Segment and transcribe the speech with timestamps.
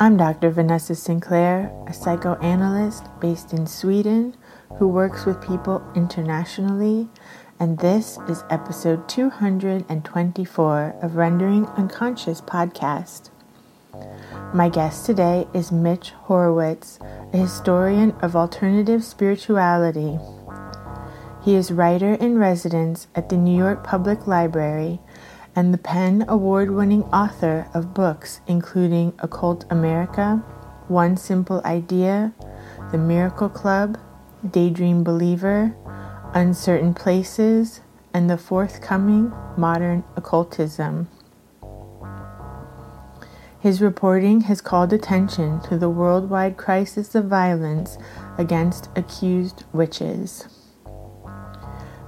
[0.00, 0.50] I'm Dr.
[0.50, 4.36] Vanessa Sinclair, a psychoanalyst based in Sweden
[4.78, 7.08] who works with people internationally,
[7.60, 13.30] and this is episode 224 of Rendering Unconscious podcast.
[14.52, 16.98] My guest today is Mitch Horowitz,
[17.32, 20.18] a historian of alternative spirituality.
[21.44, 24.98] He is writer in residence at the New York Public Library
[25.56, 30.42] and the PEN Award winning author of books including Occult America,
[30.88, 32.32] One Simple Idea,
[32.90, 33.98] The Miracle Club,
[34.50, 35.76] Daydream Believer,
[36.34, 37.80] Uncertain Places,
[38.12, 41.08] and the forthcoming Modern Occultism.
[43.60, 47.96] His reporting has called attention to the worldwide crisis of violence
[48.36, 50.63] against accused witches.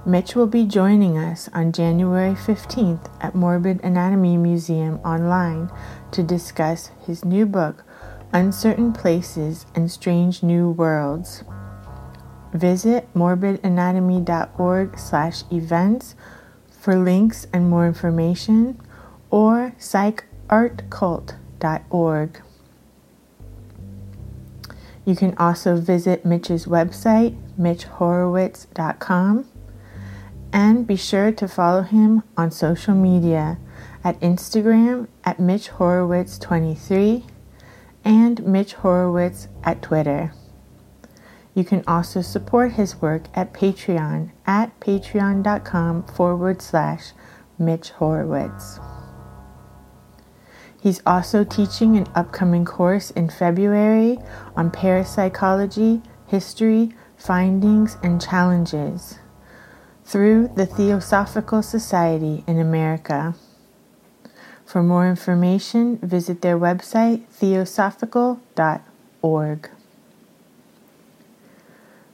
[0.07, 5.69] Mitch will be joining us on January 15th at Morbid Anatomy Museum online
[6.13, 7.83] to discuss his new book,
[8.31, 11.43] Uncertain Places and Strange New Worlds.
[12.53, 16.15] Visit morbidanatomy.org slash events
[16.69, 18.79] for links and more information
[19.29, 22.41] or psychartcult.org.
[25.03, 29.49] You can also visit Mitch's website, mitchhorowitz.com
[30.57, 33.59] and be sure to follow him on social media
[34.03, 37.23] at Instagram at Mitch Horowitz23
[38.03, 40.33] and Mitch Horowitz at Twitter.
[41.53, 47.11] You can also support his work at Patreon at patreon.com forward slash
[47.59, 48.79] Mitch Horowitz.
[50.81, 54.17] He's also teaching an upcoming course in February
[54.55, 59.19] on parapsychology, history, findings, and challenges
[60.07, 63.35] through the Theosophical Society in America.
[64.65, 69.69] For more information, visit their website theosophical.org.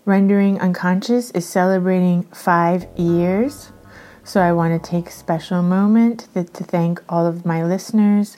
[0.05, 3.71] Rendering Unconscious is celebrating five years,
[4.23, 8.37] so I want to take a special moment to thank all of my listeners,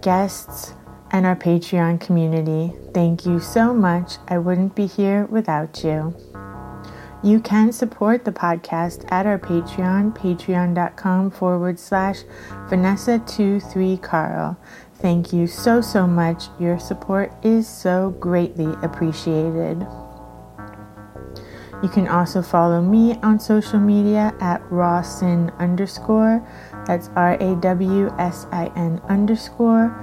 [0.00, 0.74] guests,
[1.10, 2.72] and our Patreon community.
[2.94, 4.18] Thank you so much.
[4.28, 6.14] I wouldn't be here without you.
[7.24, 12.24] You can support the podcast at our Patreon, patreon.com forward slash
[12.68, 14.56] Vanessa23Carl.
[14.94, 16.44] Thank you so, so much.
[16.58, 19.86] Your support is so greatly appreciated.
[21.82, 26.44] You can also follow me on social media at rawsin underscore.
[26.86, 29.94] That's R A W S I N underscore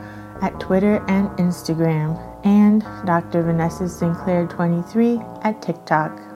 [0.42, 3.44] at Twitter and Instagram, and Dr.
[3.44, 6.29] Vanessa Sinclair 23 at TikTok.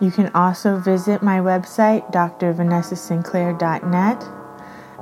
[0.00, 4.24] You can also visit my website, drvanessasinclair.net,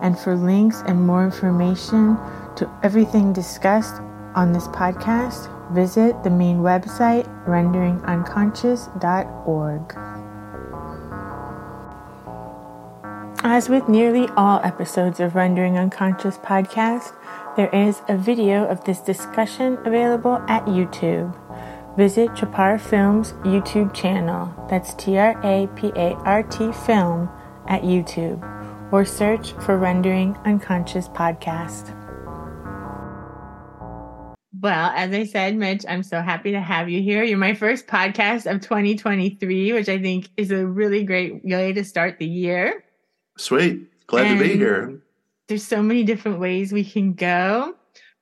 [0.00, 2.16] and for links and more information
[2.56, 4.00] to everything discussed
[4.34, 9.94] on this podcast, visit the main website, renderingunconscious.org.
[13.44, 17.12] As with nearly all episodes of Rendering Unconscious podcast,
[17.56, 21.36] there is a video of this discussion available at YouTube
[21.96, 24.52] visit Trapart Films YouTube channel.
[24.68, 27.28] That's T R A P A R T Film
[27.66, 28.42] at YouTube
[28.92, 31.94] or search for Rendering Unconscious Podcast.
[34.60, 37.22] Well, as I said, Mitch, I'm so happy to have you here.
[37.22, 41.84] You're my first podcast of 2023, which I think is a really great way to
[41.84, 42.84] start the year.
[43.36, 43.86] Sweet.
[44.06, 45.02] Glad and to be here.
[45.48, 47.75] There's so many different ways we can go.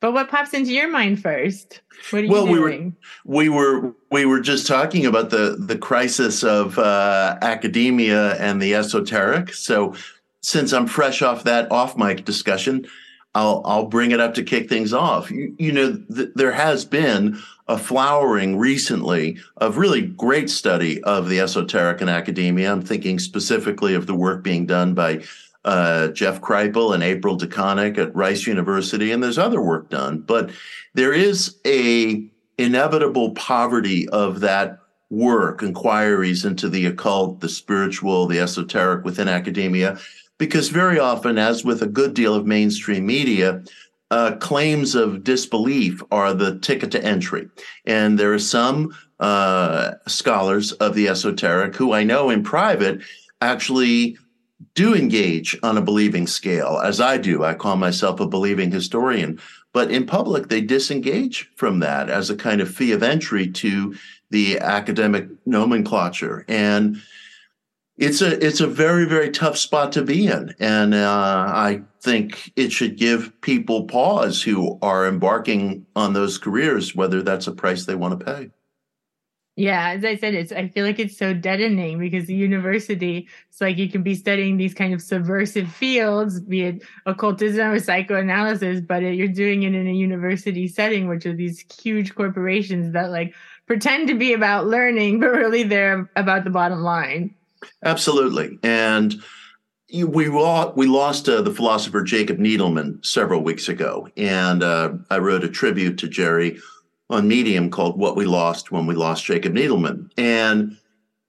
[0.04, 1.80] But what pops into your mind first?
[2.10, 2.96] What are well, you doing?
[3.24, 8.34] we were we were we were just talking about the the crisis of uh, academia
[8.34, 9.54] and the esoteric.
[9.54, 9.94] So
[10.42, 12.86] since I'm fresh off that off mic discussion,
[13.34, 15.30] I'll I'll bring it up to kick things off.
[15.30, 21.30] You, you know, th- there has been a flowering recently of really great study of
[21.30, 22.70] the esoteric in academia.
[22.70, 25.22] I'm thinking specifically of the work being done by
[25.64, 30.20] uh, Jeff Kripal and April DeConick at Rice University, and there's other work done.
[30.20, 30.50] But
[30.94, 32.28] there is a
[32.58, 34.78] inevitable poverty of that
[35.10, 39.98] work, inquiries into the occult, the spiritual, the esoteric within academia,
[40.38, 43.62] because very often, as with a good deal of mainstream media,
[44.10, 47.48] uh, claims of disbelief are the ticket to entry.
[47.86, 53.00] And there are some uh, scholars of the esoteric who I know in private
[53.40, 54.16] actually
[54.74, 57.44] do engage on a believing scale, as I do.
[57.44, 59.40] I call myself a believing historian.
[59.72, 63.94] But in public, they disengage from that as a kind of fee of entry to
[64.30, 66.44] the academic nomenclature.
[66.48, 67.00] And
[67.96, 72.52] it's a it's a very very tough spot to be in, and uh, I think
[72.56, 77.86] it should give people pause who are embarking on those careers, whether that's a price
[77.86, 78.50] they want to pay.
[79.56, 83.60] Yeah, as I said, it's I feel like it's so deadening because the university, it's
[83.60, 88.80] like you can be studying these kind of subversive fields, be it occultism or psychoanalysis,
[88.80, 93.32] but you're doing it in a university setting, which are these huge corporations that like
[93.66, 97.32] pretend to be about learning, but really they're about the bottom line.
[97.84, 99.14] Absolutely, and
[99.92, 105.44] we we lost uh, the philosopher Jacob Needleman several weeks ago, and uh, I wrote
[105.44, 106.58] a tribute to Jerry
[107.10, 110.10] on Medium called What We Lost When We Lost Jacob Needleman.
[110.16, 110.76] And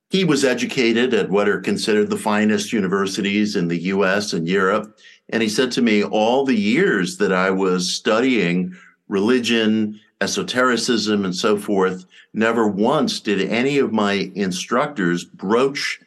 [0.10, 4.98] he was educated at what are considered the finest universities in the US and Europe.
[5.30, 8.76] And he said to me, All the years that I was studying
[9.08, 16.00] religion, esotericism, and so forth, never once did any of my instructors broach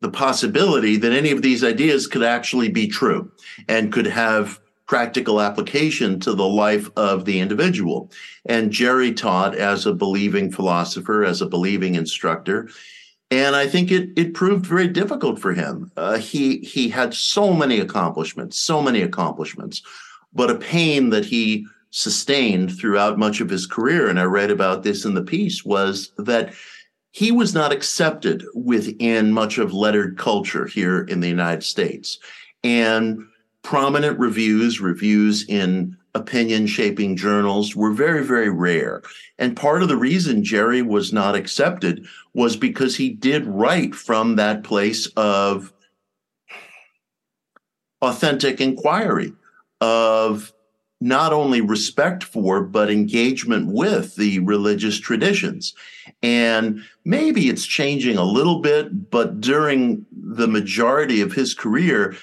[0.00, 3.32] the possibility that any of these ideas could actually be true
[3.68, 8.10] and could have practical application to the life of the individual.
[8.46, 12.68] And Jerry taught as a believing philosopher, as a believing instructor.
[13.30, 15.90] And I think it it proved very difficult for him.
[15.96, 19.82] Uh, he he had so many accomplishments, so many accomplishments,
[20.32, 24.08] but a pain that he sustained throughout much of his career.
[24.08, 26.52] And I read about this in the piece was that
[27.12, 32.18] he was not accepted within much of lettered culture here in the United States.
[32.64, 33.24] And
[33.64, 39.02] prominent reviews, reviews in opinion shaping journals were very, very rare.
[39.38, 44.36] And part of the reason Jerry was not accepted was because he did write from
[44.36, 45.72] that place of
[48.00, 49.32] authentic inquiry,
[49.80, 50.52] of
[51.00, 55.74] not only respect for, but engagement with the religious traditions.
[56.22, 62.14] And maybe it's changing a little bit, but during the majority of his career,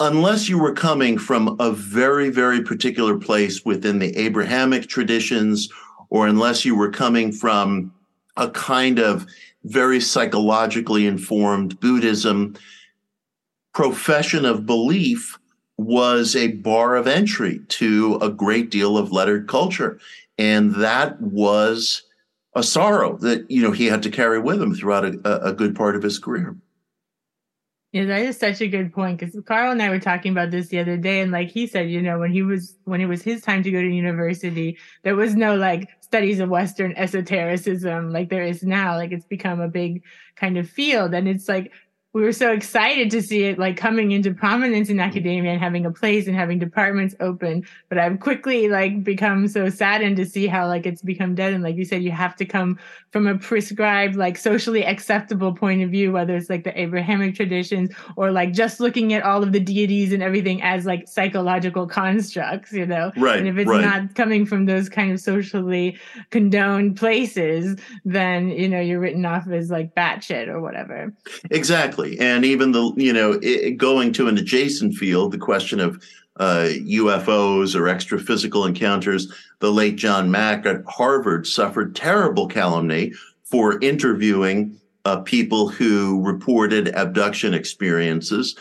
[0.00, 5.68] unless you were coming from a very, very particular place within the Abrahamic traditions,
[6.10, 7.92] or unless you were coming from
[8.36, 9.26] a kind of
[9.64, 12.54] very psychologically informed Buddhism,
[13.74, 15.38] profession of belief
[15.76, 20.00] was a bar of entry to a great deal of lettered culture.
[20.36, 22.02] And that was
[22.54, 25.74] a sorrow that, you know, he had to carry with him throughout a, a good
[25.74, 26.56] part of his career.
[27.92, 30.68] Yeah, that is such a good point because Carl and I were talking about this
[30.68, 33.22] the other day, and like he said, you know, when he was when it was
[33.22, 38.28] his time to go to university, there was no like studies of Western esotericism like
[38.28, 38.94] there is now.
[38.94, 40.02] Like it's become a big
[40.36, 41.72] kind of field, and it's like
[42.14, 45.08] we were so excited to see it like coming into prominence in mm-hmm.
[45.08, 47.66] academia and having a place and having departments open.
[47.88, 51.52] But i've quickly like become so saddened to see how like it's become dead.
[51.52, 52.78] And like you said you have to come
[53.10, 57.90] from a prescribed like socially acceptable point of view whether it's like the abrahamic traditions
[58.16, 62.72] or like just looking at all of the deities and everything as like psychological constructs
[62.72, 63.12] you know?
[63.18, 63.82] Right and if it's right.
[63.82, 65.98] not coming from those kind of socially
[66.30, 71.12] condoned places then you know you're written off as like batshit or whatever.
[71.50, 72.24] Exactly Exactly.
[72.24, 76.02] And even the, you know, it, going to an adjacent field, the question of
[76.36, 83.12] uh, UFOs or extra physical encounters, the late John Mack at Harvard suffered terrible calumny
[83.44, 88.56] for interviewing uh, people who reported abduction experiences.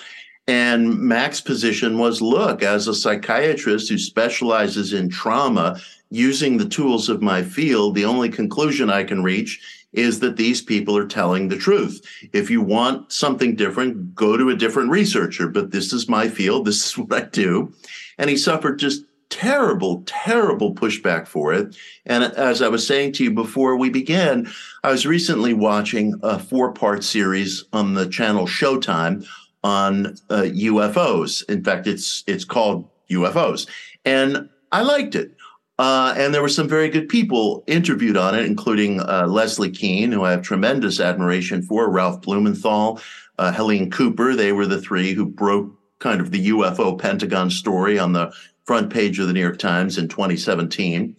[0.48, 7.10] And Mack's position was look, as a psychiatrist who specializes in trauma, using the tools
[7.10, 9.60] of my field, the only conclusion I can reach
[9.94, 12.06] is that these people are telling the truth.
[12.34, 16.66] If you want something different, go to a different researcher, but this is my field.
[16.66, 17.74] This is what I do.
[18.18, 21.76] And he suffered just terrible, terrible pushback for it.
[22.06, 24.50] And as I was saying to you before we began,
[24.84, 29.28] I was recently watching a four part series on the channel Showtime
[29.64, 31.48] on uh, UFOs.
[31.50, 33.68] In fact, it's it's called UFOs,
[34.06, 35.32] and I liked it.
[35.80, 40.12] Uh, and there were some very good people interviewed on it, including uh, Leslie Kean,
[40.12, 43.00] who I have tremendous admiration for, Ralph Blumenthal,
[43.38, 44.36] uh, Helene Cooper.
[44.36, 48.34] They were the three who broke kind of the UFO Pentagon story on the
[48.66, 51.16] front page of the New York Times in 2017.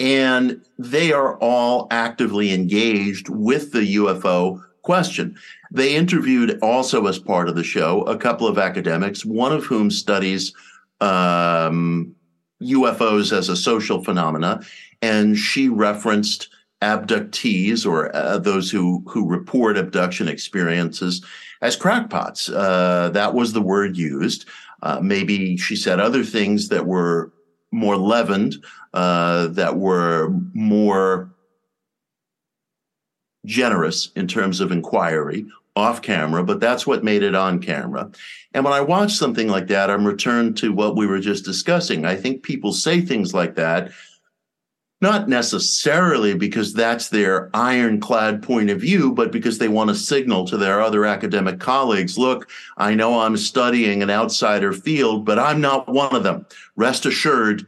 [0.00, 5.36] And they are all actively engaged with the UFO question.
[5.70, 9.90] They interviewed also as part of the show a couple of academics, one of whom
[9.90, 10.54] studies
[11.00, 12.14] um,
[12.62, 14.60] UFOs as a social phenomena,
[15.02, 16.48] and she referenced
[16.82, 21.24] abductees or uh, those who who report abduction experiences
[21.62, 22.48] as crackpots.
[22.48, 24.46] Uh, that was the word used.
[24.82, 27.32] Uh, maybe she said other things that were
[27.70, 28.56] more leavened,
[28.94, 31.30] uh, that were more
[33.46, 35.46] generous in terms of inquiry
[35.80, 38.10] off camera, but that's what made it on camera.
[38.54, 42.04] And when I watch something like that, I'm returned to what we were just discussing.
[42.04, 43.90] I think people say things like that
[45.00, 50.46] not necessarily because that's their ironclad point of view, but because they want to signal
[50.46, 55.60] to their other academic colleagues look, I know I'm studying an outsider field, but I'm
[55.60, 56.46] not one of them.
[56.76, 57.66] Rest assured,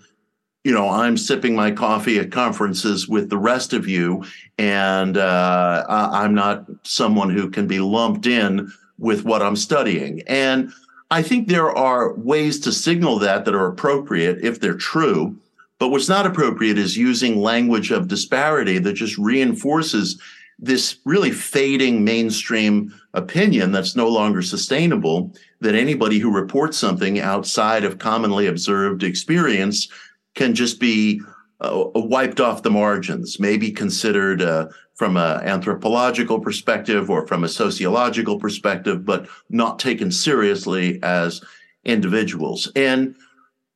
[0.65, 4.25] you know, I'm sipping my coffee at conferences with the rest of you,
[4.59, 10.23] and uh, I'm not someone who can be lumped in with what I'm studying.
[10.29, 10.73] And
[11.11, 15.37] I think there are ways to signal that that are appropriate if they're true.
[15.81, 20.21] But what's not appropriate is using language of disparity that just reinforces
[20.61, 27.83] this really fading mainstream opinion that's no longer sustainable that anybody who reports something outside
[27.83, 29.89] of commonly observed experience
[30.35, 31.21] can just be
[31.61, 37.49] uh, wiped off the margins, maybe considered uh, from an anthropological perspective or from a
[37.49, 41.41] sociological perspective, but not taken seriously as
[41.85, 42.71] individuals.
[42.75, 43.15] And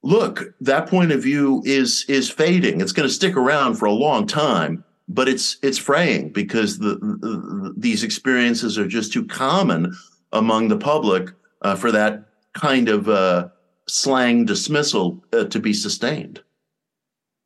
[0.03, 2.81] look, that point of view is is fading.
[2.81, 6.97] It's going to stick around for a long time, but it's it's fraying because the,
[6.97, 9.95] the these experiences are just too common
[10.33, 11.31] among the public
[11.63, 13.49] uh, for that kind of uh,
[13.89, 16.43] slang dismissal uh, to be sustained.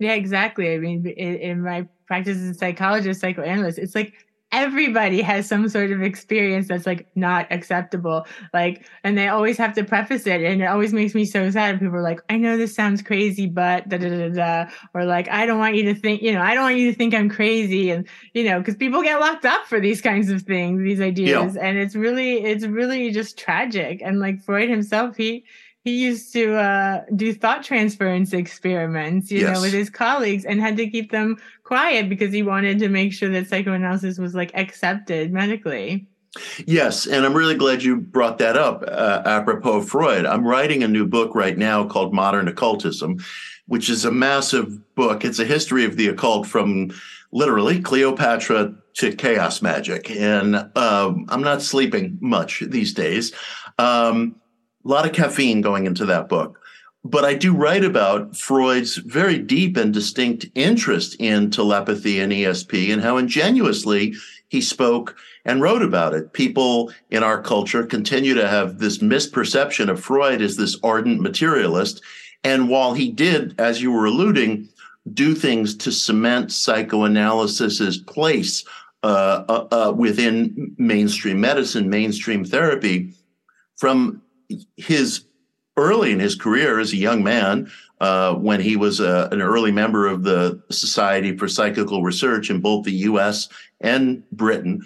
[0.01, 0.75] Yeah, exactly.
[0.75, 4.15] I mean, in, in my practice as a psychologist, psychoanalyst, it's like
[4.53, 9.73] everybody has some sort of experience that's like not acceptable like and they always have
[9.73, 12.57] to preface it and it always makes me so sad people are like i know
[12.57, 15.95] this sounds crazy but da da da da or like i don't want you to
[15.95, 18.75] think you know i don't want you to think i'm crazy and you know because
[18.75, 21.63] people get locked up for these kinds of things these ideas yeah.
[21.63, 25.45] and it's really it's really just tragic and like freud himself he
[25.83, 29.55] he used to uh, do thought transference experiments, you yes.
[29.55, 33.13] know, with his colleagues and had to keep them quiet because he wanted to make
[33.13, 36.07] sure that psychoanalysis was like accepted medically.
[36.65, 40.27] Yes, and I'm really glad you brought that up uh, apropos of Freud.
[40.27, 43.19] I'm writing a new book right now called Modern Occultism,
[43.67, 45.25] which is a massive book.
[45.25, 46.93] It's a history of the occult from
[47.33, 50.11] literally Cleopatra to chaos magic.
[50.11, 53.33] And um, I'm not sleeping much these days.
[53.79, 54.37] Um,
[54.85, 56.61] a lot of caffeine going into that book.
[57.03, 62.93] But I do write about Freud's very deep and distinct interest in telepathy and ESP
[62.93, 64.15] and how ingenuously
[64.49, 66.35] he spoke and wrote about it.
[66.35, 72.03] People in our culture continue to have this misperception of Freud as this ardent materialist.
[72.45, 74.69] And while he did, as you were alluding,
[75.15, 78.65] do things to cement psychoanalysis's place
[79.03, 83.15] uh, uh, uh, within mainstream medicine, mainstream therapy,
[83.79, 84.21] from
[84.77, 85.25] his
[85.77, 89.73] early in his career as a young man, uh, when he was uh, an early
[89.73, 93.49] member of the Society for Psychical Research in both the U.S.
[93.81, 94.83] and Britain,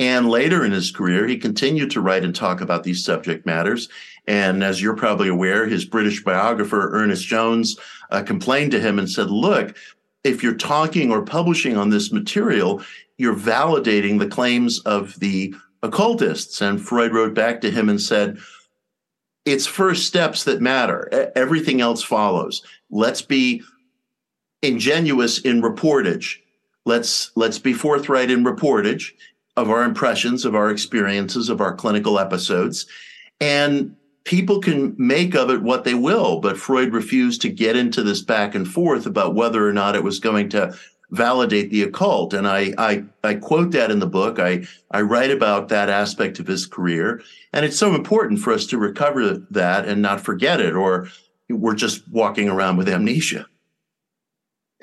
[0.00, 3.88] and later in his career, he continued to write and talk about these subject matters.
[4.26, 7.76] And as you're probably aware, his British biographer Ernest Jones
[8.10, 9.76] uh, complained to him and said, "Look."
[10.24, 12.82] If you're talking or publishing on this material,
[13.18, 16.60] you're validating the claims of the occultists.
[16.60, 18.36] And Freud wrote back to him and said,
[19.52, 21.30] it's first steps that matter.
[21.34, 22.62] Everything else follows.
[22.90, 23.62] Let's be
[24.62, 26.38] ingenuous in reportage.
[26.84, 29.12] Let's let's be forthright in reportage
[29.56, 32.86] of our impressions, of our experiences, of our clinical episodes,
[33.40, 36.40] and people can make of it what they will.
[36.40, 40.04] But Freud refused to get into this back and forth about whether or not it
[40.04, 40.76] was going to
[41.10, 42.34] validate the occult.
[42.34, 44.38] And I, I, I quote that in the book.
[44.38, 47.22] I, I write about that aspect of his career.
[47.52, 51.08] And it's so important for us to recover that and not forget it, or
[51.48, 53.46] we're just walking around with amnesia.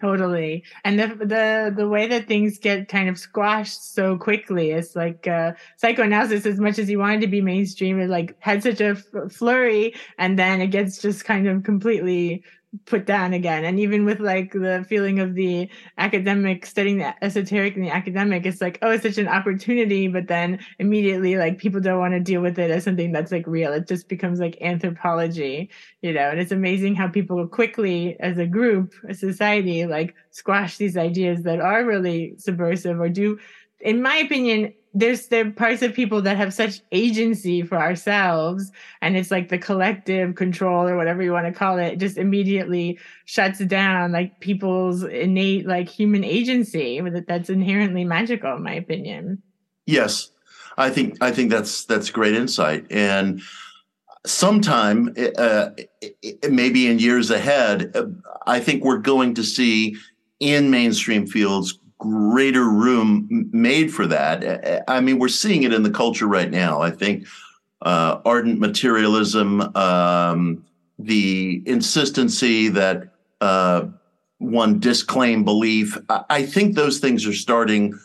[0.02, 0.64] Totally.
[0.84, 5.26] And the the the way that things get kind of squashed so quickly is like
[5.26, 8.96] uh, psychoanalysis, as much as you wanted to be mainstream, it like had such a
[9.30, 12.44] flurry, and then it gets just kind of completely
[12.86, 13.66] put down again.
[13.66, 18.46] And even with like the feeling of the academic studying the esoteric and the academic
[18.46, 22.20] it's like oh it's such an opportunity but then immediately like people don't want to
[22.20, 23.74] deal with it as something that's like real.
[23.74, 25.70] It just becomes like anthropology
[26.02, 26.30] you know?
[26.30, 31.44] And it's amazing how people quickly as a group a society like squash these ideas
[31.44, 33.40] that are really subversive or do
[33.80, 38.72] in my opinion there's there are parts of people that have such agency for ourselves
[39.02, 42.98] and it's like the collective control or whatever you want to call it just immediately
[43.26, 49.42] shuts down like people's innate like human agency that's inherently magical in my opinion.
[49.86, 50.32] Yes.
[50.78, 53.42] I think i think that's that's great insight and
[54.26, 55.70] sometime uh,
[56.50, 57.94] maybe in years ahead
[58.46, 59.96] i think we're going to see
[60.42, 64.84] in mainstream fields greater room made for that.
[64.88, 66.82] I mean, we're seeing it in the culture right now.
[66.82, 67.28] I think
[67.82, 70.66] uh, ardent materialism, um,
[71.00, 73.88] the insistency that uh,
[74.40, 75.98] one disclaim belief.
[76.10, 77.98] I think those things are starting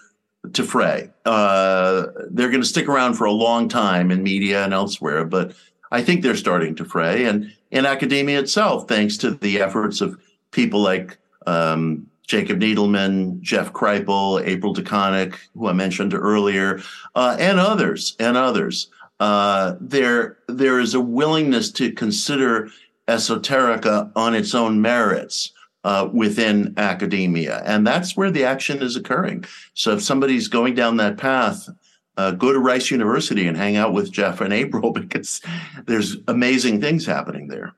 [0.52, 1.10] to fray.
[1.24, 5.54] Uh, they're going to stick around for a long time in media and elsewhere, but
[5.90, 7.24] I think they're starting to fray.
[7.24, 10.20] And in academia itself, thanks to the efforts of
[10.50, 16.80] people like um, Jacob Needleman, Jeff Kripal, April DeConick, who I mentioned earlier,
[17.16, 18.88] uh, and others, and others.
[19.18, 22.70] Uh, there, there is a willingness to consider
[23.08, 27.64] esoterica on its own merits uh, within academia.
[27.66, 29.44] And that's where the action is occurring.
[29.74, 31.68] So if somebody's going down that path,
[32.16, 35.40] uh, go to Rice University and hang out with Jeff and April because
[35.86, 37.72] there's amazing things happening there.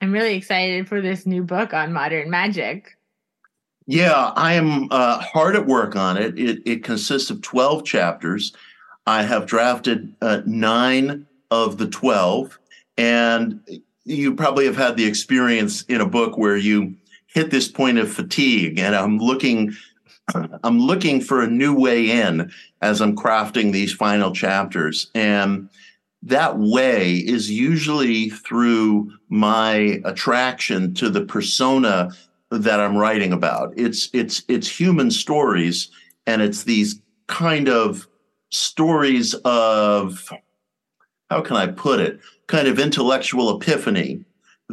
[0.00, 2.96] I'm really excited for this new book on modern magic.
[3.86, 6.38] Yeah, I am uh, hard at work on it.
[6.38, 6.62] it.
[6.64, 8.52] It consists of 12 chapters.
[9.06, 12.58] I have drafted uh, nine of the 12.
[12.96, 13.60] And
[14.04, 16.96] you probably have had the experience in a book where you
[17.26, 19.72] hit this point of fatigue and i'm looking
[20.64, 25.68] i'm looking for a new way in as i'm crafting these final chapters and
[26.22, 32.10] that way is usually through my attraction to the persona
[32.60, 35.90] that i'm writing about it's it's it's human stories
[36.26, 38.06] and it's these kind of
[38.50, 40.32] stories of
[41.30, 44.24] how can i put it kind of intellectual epiphany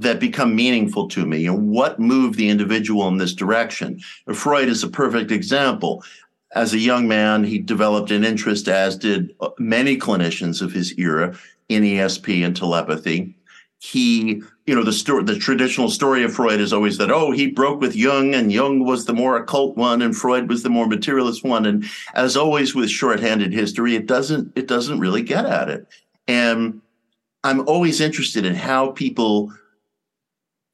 [0.01, 3.99] that become meaningful to me and what moved the individual in this direction.
[4.33, 6.03] Freud is a perfect example.
[6.55, 10.97] As a young man, he developed an interest, as did uh, many clinicians of his
[10.97, 13.35] era, in ESP and telepathy.
[13.81, 17.47] He, you know, the story, the traditional story of Freud is always that, oh, he
[17.47, 20.85] broke with Jung and Jung was the more occult one and Freud was the more
[20.85, 21.65] materialist one.
[21.65, 25.87] And as always with shorthanded history, it doesn't, it doesn't really get at it.
[26.27, 26.81] And
[27.43, 29.53] I'm always interested in how people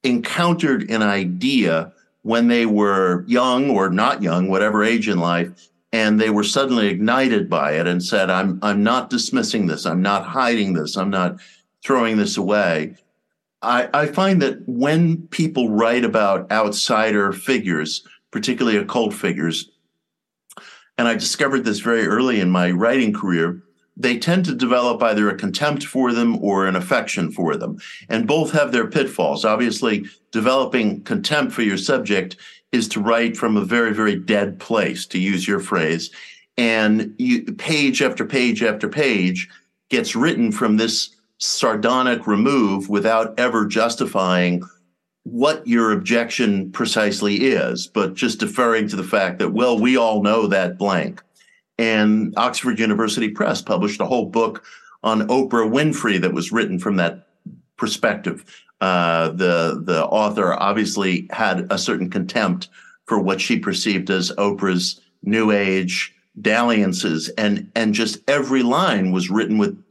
[0.02, 6.20] encountered an idea when they were young or not young, whatever age in life, and
[6.20, 9.86] they were suddenly ignited by it and said, I'm, I'm not dismissing this.
[9.86, 10.96] I'm not hiding this.
[10.96, 11.36] I'm not
[11.86, 12.96] throwing this away.
[13.62, 19.70] I, I find that when people write about outsider figures, particularly occult figures,
[20.98, 23.62] and I discovered this very early in my writing career,
[23.96, 27.78] they tend to develop either a contempt for them or an affection for them.
[28.08, 29.44] And both have their pitfalls.
[29.44, 32.36] Obviously, developing contempt for your subject
[32.72, 36.10] is to write from a very, very dead place, to use your phrase.
[36.58, 39.48] And you, page after page after page
[39.88, 44.62] gets written from this sardonic remove without ever justifying
[45.24, 50.22] what your objection precisely is, but just deferring to the fact that, well, we all
[50.22, 51.20] know that blank.
[51.78, 54.64] And Oxford University Press published a whole book
[55.02, 57.26] on Oprah Winfrey that was written from that
[57.76, 58.44] perspective.
[58.80, 62.68] Uh, the the author obviously had a certain contempt
[63.06, 69.30] for what she perceived as Oprah's new age dalliances, and and just every line was
[69.30, 69.82] written with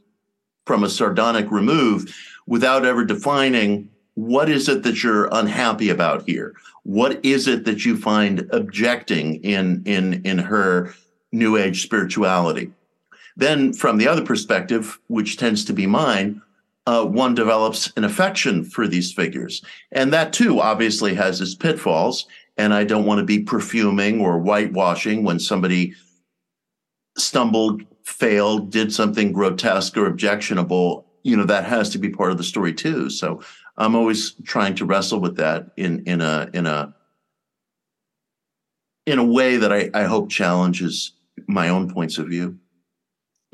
[0.66, 2.14] from a sardonic remove,
[2.46, 6.54] without ever defining what is it that you're unhappy about here.
[6.84, 10.94] What is it that you find objecting in in in her
[11.32, 12.72] New Age spirituality.
[13.36, 16.40] Then, from the other perspective, which tends to be mine,
[16.86, 19.62] uh, one develops an affection for these figures.
[19.92, 22.26] And that too obviously has its pitfalls.
[22.56, 25.94] And I don't want to be perfuming or whitewashing when somebody
[27.18, 31.06] stumbled, failed, did something grotesque or objectionable.
[31.24, 33.10] You know, that has to be part of the story too.
[33.10, 33.42] So
[33.76, 36.94] I'm always trying to wrestle with that in, in a, in a,
[39.06, 41.12] in a way that I, I hope challenges
[41.48, 42.58] my own points of view.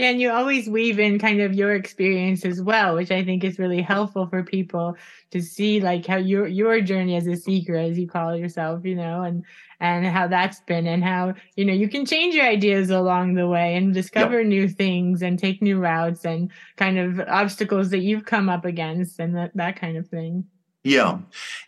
[0.03, 3.59] And you always weave in kind of your experience as well, which I think is
[3.59, 4.97] really helpful for people
[5.31, 8.97] to see like how your your journey as a seeker, as you call yourself, you
[8.97, 9.45] know, and
[9.79, 13.49] and how that's been and how, you know, you can change your ideas along the
[13.49, 14.47] way and discover yep.
[14.47, 19.19] new things and take new routes and kind of obstacles that you've come up against
[19.19, 20.45] and that, that kind of thing.
[20.85, 21.19] Yeah.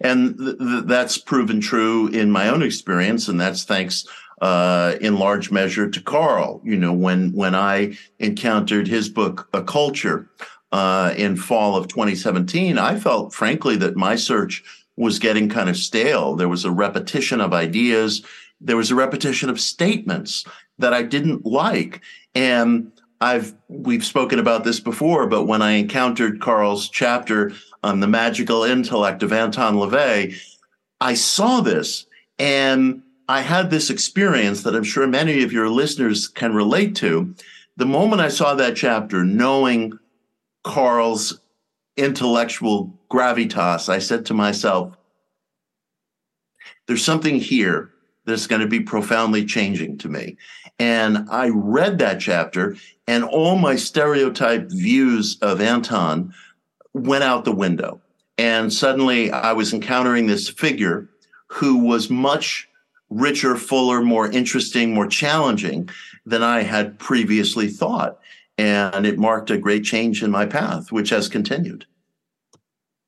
[0.00, 3.28] And th- th- that's proven true in my own experience.
[3.28, 4.06] And that's thanks
[4.40, 6.60] uh, in large measure to Carl.
[6.64, 10.28] You know, when when I encountered his book, Occulture,
[10.72, 14.64] uh, in fall of 2017, I felt, frankly, that my search
[14.96, 16.34] was getting kind of stale.
[16.34, 18.22] There was a repetition of ideas.
[18.60, 20.44] There was a repetition of statements
[20.78, 22.00] that I didn't like.
[22.34, 22.90] And
[23.24, 28.64] I've we've spoken about this before, but when I encountered Carl's chapter on the magical
[28.64, 30.38] intellect of Anton LaVey,
[31.00, 32.04] I saw this
[32.38, 37.34] and I had this experience that I'm sure many of your listeners can relate to.
[37.78, 39.98] The moment I saw that chapter, knowing
[40.62, 41.40] Carl's
[41.96, 44.94] intellectual gravitas, I said to myself,
[46.86, 47.93] there's something here
[48.24, 50.36] that's going to be profoundly changing to me.
[50.78, 56.34] And I read that chapter, and all my stereotyped views of Anton
[56.92, 58.00] went out the window.
[58.38, 61.08] And suddenly I was encountering this figure
[61.46, 62.68] who was much
[63.10, 65.88] richer, fuller, more interesting, more challenging
[66.26, 68.18] than I had previously thought.
[68.58, 71.86] And it marked a great change in my path, which has continued.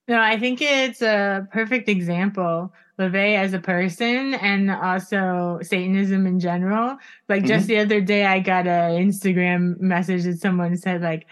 [0.09, 6.41] No, I think it's a perfect example LaVey as a person and also Satanism in
[6.41, 6.97] general.
[7.29, 7.75] Like just mm-hmm.
[7.75, 11.27] the other day, I got an Instagram message that someone said, like,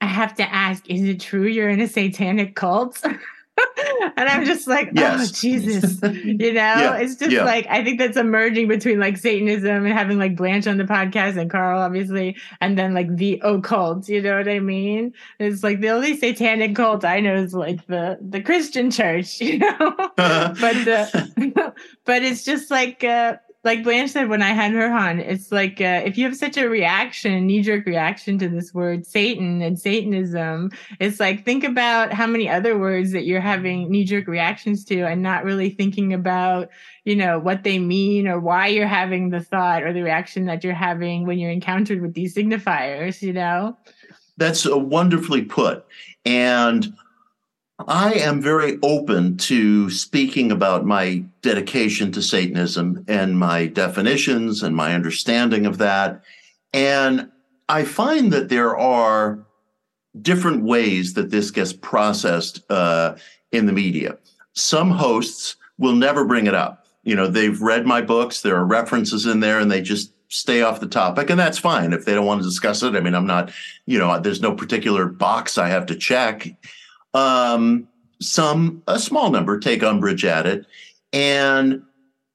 [0.00, 3.02] I have to ask, is it true you're in a satanic cult?
[4.16, 5.30] and I'm just like, oh, yes.
[5.30, 6.96] oh Jesus, you know, yeah.
[6.96, 7.44] it's just yeah.
[7.44, 11.36] like I think that's emerging between like Satanism and having like Blanche on the podcast
[11.36, 14.08] and Carl, obviously, and then like the occult.
[14.08, 15.14] You know what I mean?
[15.38, 19.58] It's like the only satanic cult I know is like the the Christian church, you
[19.58, 19.94] know.
[20.16, 21.06] but uh,
[22.04, 23.04] but it's just like.
[23.04, 26.36] Uh, like Blanche said when I had her on, it's like uh, if you have
[26.36, 31.64] such a reaction, knee jerk reaction to this word Satan and Satanism, it's like think
[31.64, 35.70] about how many other words that you're having knee jerk reactions to and not really
[35.70, 36.68] thinking about,
[37.04, 40.62] you know, what they mean or why you're having the thought or the reaction that
[40.62, 43.76] you're having when you're encountered with these signifiers, you know?
[44.36, 45.84] That's wonderfully put.
[46.24, 46.94] And
[47.86, 54.74] I am very open to speaking about my dedication to Satanism and my definitions and
[54.74, 56.22] my understanding of that.
[56.72, 57.30] And
[57.68, 59.38] I find that there are
[60.20, 63.14] different ways that this gets processed uh,
[63.52, 64.18] in the media.
[64.54, 66.86] Some hosts will never bring it up.
[67.04, 70.62] You know, they've read my books, there are references in there, and they just stay
[70.62, 71.30] off the topic.
[71.30, 72.96] And that's fine if they don't want to discuss it.
[72.96, 73.52] I mean, I'm not,
[73.86, 76.48] you know, there's no particular box I have to check
[77.14, 77.88] um,
[78.20, 80.66] some, a small number, take umbrage at it.
[81.12, 81.82] And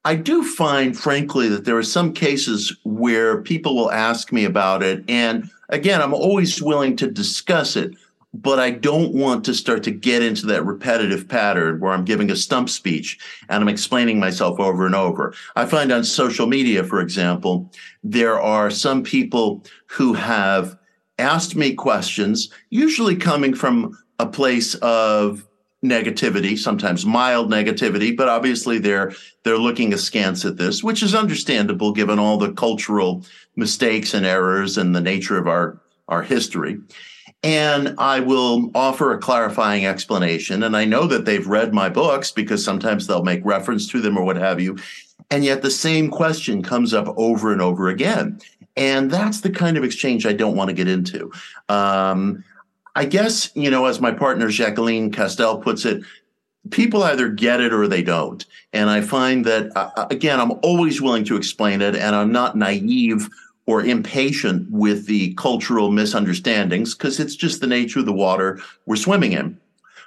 [0.05, 4.83] I do find, frankly, that there are some cases where people will ask me about
[4.83, 5.03] it.
[5.07, 7.95] And again, I'm always willing to discuss it,
[8.33, 12.31] but I don't want to start to get into that repetitive pattern where I'm giving
[12.31, 15.33] a stump speech and I'm explaining myself over and over.
[15.55, 17.71] I find on social media, for example,
[18.03, 20.77] there are some people who have
[21.17, 25.47] asked me questions, usually coming from a place of
[25.83, 31.91] negativity, sometimes mild negativity, but obviously they're they're looking askance at this, which is understandable
[31.91, 36.79] given all the cultural mistakes and errors and the nature of our our history.
[37.43, 40.63] And I will offer a clarifying explanation.
[40.63, 44.17] And I know that they've read my books because sometimes they'll make reference to them
[44.17, 44.77] or what have you.
[45.29, 48.39] And yet the same question comes up over and over again.
[48.77, 51.31] And that's the kind of exchange I don't want to get into.
[51.67, 52.45] Um,
[52.95, 56.03] I guess, you know, as my partner Jacqueline Castel puts it,
[56.69, 58.45] people either get it or they don't.
[58.71, 62.31] And I find that, uh, uh, again, I'm always willing to explain it and I'm
[62.31, 63.27] not naive
[63.65, 68.95] or impatient with the cultural misunderstandings because it's just the nature of the water we're
[68.95, 69.57] swimming in.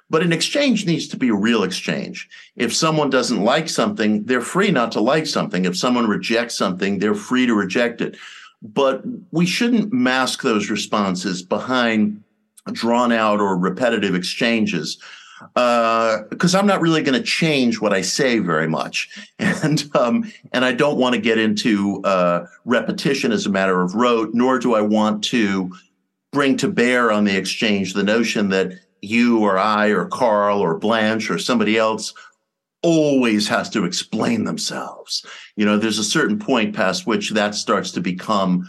[0.09, 2.29] But an exchange needs to be a real exchange.
[2.55, 5.65] If someone doesn't like something, they're free not to like something.
[5.65, 8.17] If someone rejects something, they're free to reject it.
[8.63, 12.23] But we shouldn't mask those responses behind
[12.73, 14.99] drawn out or repetitive exchanges
[15.55, 20.33] because uh, I'm not really going to change what I say very much, and um,
[20.53, 24.59] and I don't want to get into uh, repetition as a matter of rote, nor
[24.59, 25.71] do I want to
[26.33, 30.79] bring to bear on the exchange the notion that you or I or Carl or
[30.79, 32.13] Blanche or somebody else
[32.83, 35.25] always has to explain themselves.
[35.57, 38.69] You know, there's a certain point past which that starts to become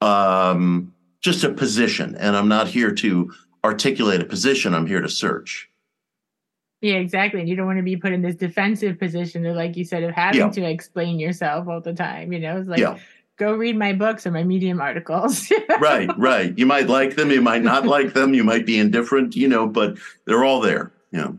[0.00, 2.14] um, just a position.
[2.16, 3.32] And I'm not here to
[3.64, 4.74] articulate a position.
[4.74, 5.68] I'm here to search.
[6.80, 7.40] Yeah, exactly.
[7.40, 10.04] And you don't want to be put in this defensive position of, like you said,
[10.04, 10.50] of having yeah.
[10.50, 12.32] to explain yourself all the time.
[12.32, 12.98] You know, it's like, yeah.
[13.36, 15.52] go read my books or my Medium articles.
[15.80, 16.56] right, right.
[16.56, 19.66] You might like them, you might not like them, you might be indifferent, you know,
[19.66, 20.92] but they're all there.
[21.10, 21.32] Yeah.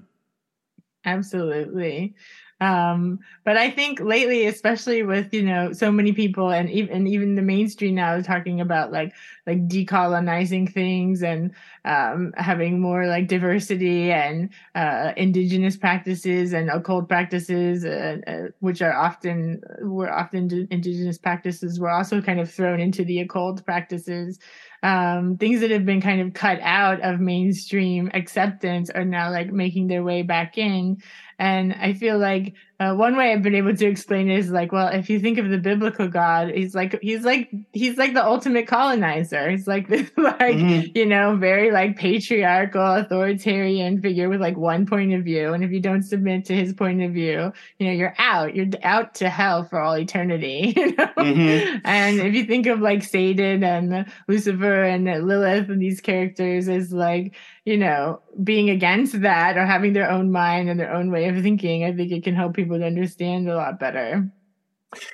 [1.05, 2.15] Absolutely.
[2.59, 7.07] Um, but I think lately, especially with you know so many people and even and
[7.07, 9.11] even the mainstream now is talking about like
[9.47, 11.49] like decolonizing things and
[11.83, 18.83] um, having more like diversity and uh, indigenous practices and occult practices, uh, uh, which
[18.83, 24.37] are often were often indigenous practices, were also kind of thrown into the occult practices.
[24.83, 29.51] Um, things that have been kind of cut out of mainstream acceptance are now like
[29.51, 31.01] making their way back in
[31.39, 34.71] and I feel like uh, one way I've been able to explain it is like,
[34.71, 38.25] well, if you think of the biblical God, he's like he's like he's like the
[38.25, 39.49] ultimate colonizer.
[39.49, 40.97] He's like this like mm-hmm.
[40.97, 45.71] you know very like patriarchal authoritarian figure with like one point of view, and if
[45.71, 48.55] you don't submit to his point of view, you know you're out.
[48.55, 50.73] You're out to hell for all eternity.
[50.79, 51.07] You know?
[51.17, 51.79] mm-hmm.
[51.83, 56.93] And if you think of like Satan and Lucifer and Lilith and these characters as
[56.93, 57.35] like
[57.69, 61.39] you know, being against that or having their own mind and their own way of
[61.43, 64.29] thinking, I think it can help people to understand a lot better.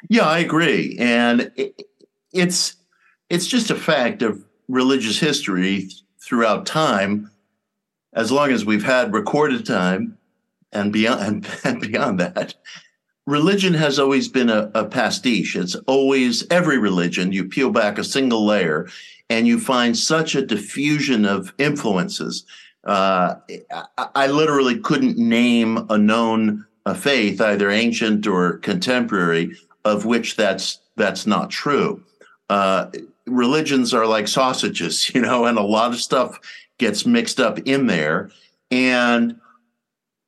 [0.09, 1.81] Yeah, I agree, and it,
[2.33, 2.75] it's
[3.29, 5.89] it's just a fact of religious history
[6.19, 7.31] throughout time.
[8.13, 10.17] As long as we've had recorded time,
[10.71, 12.55] and beyond and beyond that,
[13.25, 15.55] religion has always been a, a pastiche.
[15.55, 17.31] It's always every religion.
[17.31, 18.87] You peel back a single layer,
[19.29, 22.45] and you find such a diffusion of influences.
[22.83, 23.35] Uh,
[23.97, 30.36] I, I, literally couldn't name a known a faith, either ancient or contemporary, of which
[30.36, 32.04] that's that's not true.
[32.50, 32.89] Uh,
[33.26, 36.39] religions are like sausages, you know, and a lot of stuff
[36.78, 38.30] gets mixed up in there.
[38.71, 39.39] And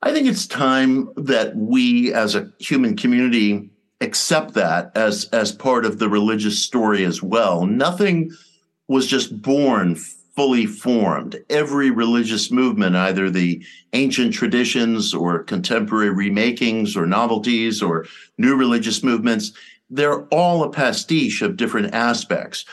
[0.01, 5.85] I think it's time that we, as a human community, accept that as as part
[5.85, 7.65] of the religious story as well.
[7.65, 8.31] Nothing
[8.87, 9.97] was just born
[10.37, 11.43] fully formed.
[11.49, 18.05] Every religious movement, either the ancient traditions or contemporary remakings or novelties or
[18.37, 19.51] new religious movements,
[19.89, 22.65] they're all a pastiche of different aspects.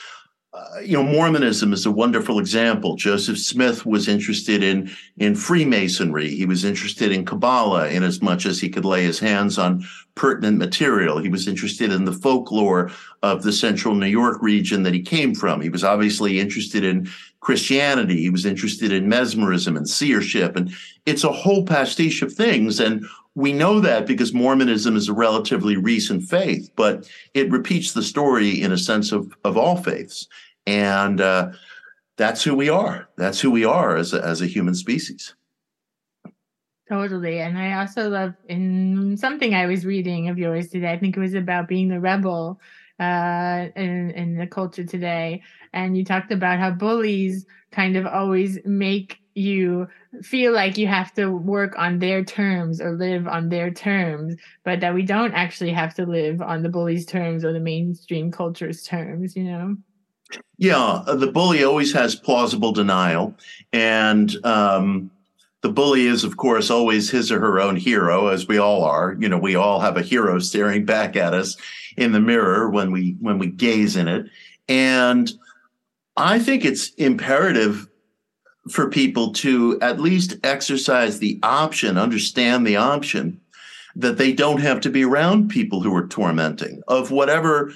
[0.53, 2.97] Uh, you know, Mormonism is a wonderful example.
[2.97, 6.29] Joseph Smith was interested in in Freemasonry.
[6.29, 9.85] He was interested in Kabbalah in as much as he could lay his hands on
[10.15, 11.19] pertinent material.
[11.19, 15.35] He was interested in the folklore of the central New York region that he came
[15.35, 15.61] from.
[15.61, 17.09] He was obviously interested in
[17.45, 18.21] Christianity.
[18.21, 20.73] He was interested in mesmerism and seership, and
[21.07, 22.81] it's a whole pastiche of things.
[22.81, 28.03] And we know that because Mormonism is a relatively recent faith, but it repeats the
[28.03, 30.27] story in a sense of of all faiths
[30.67, 31.53] and uh,
[32.17, 33.09] that's who we are.
[33.17, 35.35] That's who we are as a, as a human species.
[36.89, 37.41] Totally.
[37.41, 41.21] And I also love in something I was reading of yours today, I think it
[41.21, 42.61] was about being the rebel
[43.01, 45.43] uh, in, in the culture today.
[45.73, 49.89] And you talked about how bullies kind of always make you
[50.23, 54.81] feel like you have to work on their terms or live on their terms, but
[54.81, 58.85] that we don't actually have to live on the bully's terms or the mainstream culture's
[58.85, 59.77] terms, you know?
[60.57, 63.35] Yeah, uh, the bully always has plausible denial,
[63.73, 65.11] and um,
[65.65, 69.17] the bully is, of course, always his or her own hero, as we all are.
[69.19, 71.57] You know, we all have a hero staring back at us
[71.97, 74.27] in the mirror when we when we gaze in it,
[74.69, 75.33] and
[76.19, 77.89] I think it's imperative
[78.71, 83.41] for people to at least exercise the option, understand the option
[83.97, 87.73] that they don't have to be around people who are tormenting of whatever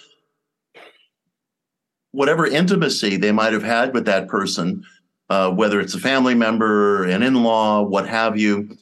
[2.11, 4.85] whatever intimacy they might have had with that person,
[5.31, 8.77] uh, whether it's a family member, an in law, what have you.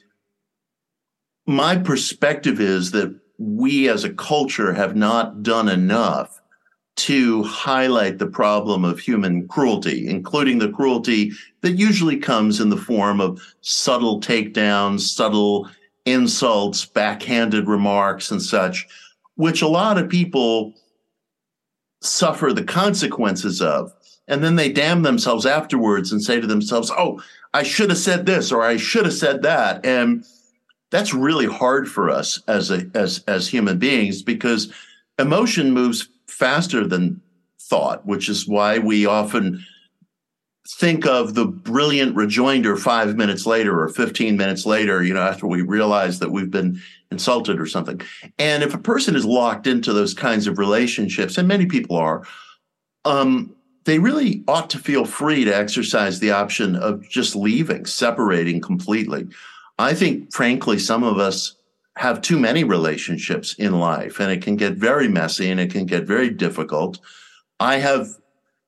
[1.45, 6.41] My perspective is that we as a culture have not done enough
[6.97, 11.31] to highlight the problem of human cruelty, including the cruelty
[11.61, 15.69] that usually comes in the form of subtle takedowns, subtle
[16.05, 18.87] insults, backhanded remarks, and such,
[19.35, 20.73] which a lot of people
[22.01, 23.93] suffer the consequences of.
[24.27, 27.21] And then they damn themselves afterwards and say to themselves, oh,
[27.53, 29.85] I should have said this or I should have said that.
[29.85, 30.25] And
[30.91, 34.71] that's really hard for us as a, as as human beings because
[35.19, 37.21] emotion moves faster than
[37.59, 39.63] thought, which is why we often
[40.69, 45.47] think of the brilliant rejoinder five minutes later or 15 minutes later, you know, after
[45.47, 48.01] we realize that we've been insulted or something.
[48.37, 52.23] And if a person is locked into those kinds of relationships, and many people are,
[53.05, 53.55] um,
[53.87, 59.25] they really ought to feel free to exercise the option of just leaving, separating completely.
[59.79, 61.55] I think, frankly, some of us
[61.95, 65.85] have too many relationships in life, and it can get very messy and it can
[65.85, 66.99] get very difficult.
[67.61, 68.09] I have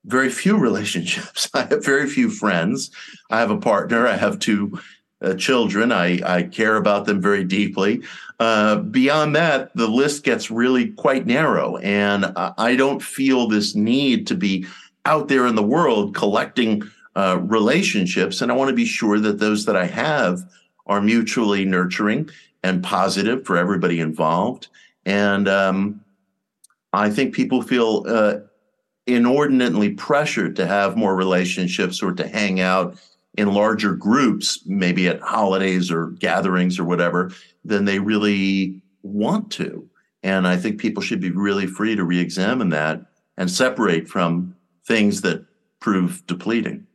[0.05, 1.49] very few relationships.
[1.53, 2.89] I have very few friends.
[3.29, 4.08] I have a partner.
[4.08, 4.79] I have two
[5.21, 5.91] uh, children.
[5.91, 8.03] I, I care about them very deeply.
[8.39, 11.75] Uh, beyond that, the list gets really quite narrow.
[11.75, 14.65] And I, I, don't feel this need to be
[15.10, 16.84] out there in the world collecting
[17.15, 18.41] uh, relationships.
[18.41, 20.39] And I want to be sure that those that I have
[20.86, 22.30] are mutually nurturing
[22.63, 24.67] and positive for everybody involved.
[25.06, 26.02] And um,
[26.93, 28.36] I think people feel uh,
[29.08, 32.95] inordinately pressured to have more relationships or to hang out
[33.36, 37.32] in larger groups, maybe at holidays or gatherings or whatever,
[37.65, 39.89] than they really want to.
[40.22, 43.02] And I think people should be really free to re examine that
[43.38, 44.56] and separate from
[44.89, 45.45] things that
[45.80, 46.86] prove depleting.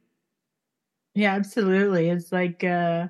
[1.14, 2.10] Yeah, absolutely.
[2.10, 3.06] It's like, uh,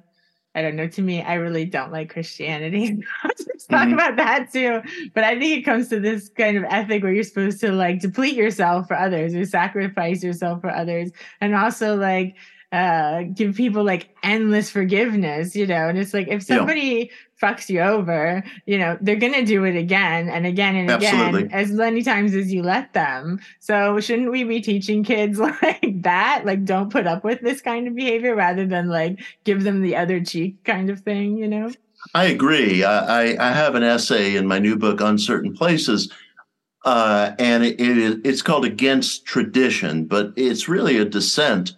[0.55, 0.87] I don't know.
[0.87, 3.03] To me, I really don't like Christianity.
[3.25, 3.95] Let's talk mm-hmm.
[3.95, 4.83] about that too.
[5.15, 8.01] But I think it comes to this kind of ethic where you're supposed to like
[8.01, 11.11] deplete yourself for others or sacrifice yourself for others.
[11.41, 12.37] And also like
[12.75, 15.89] uh, give people like endless forgiveness, you know.
[15.89, 17.41] And it's like if somebody yeah.
[17.41, 21.45] fucks you over, you know, they're gonna do it again and again and Absolutely.
[21.45, 23.39] again as many times as you let them.
[23.61, 26.43] So shouldn't we be teaching kids like that?
[26.45, 29.95] Like don't put up with this kind of behavior rather than like give them the
[29.95, 31.71] other cheek kind of thing, you know?
[32.13, 32.83] I agree.
[32.83, 36.13] I, I have an essay in my new book, Uncertain Places,
[36.85, 41.73] uh, and it, it, it's called Against Tradition, but it's really a dissent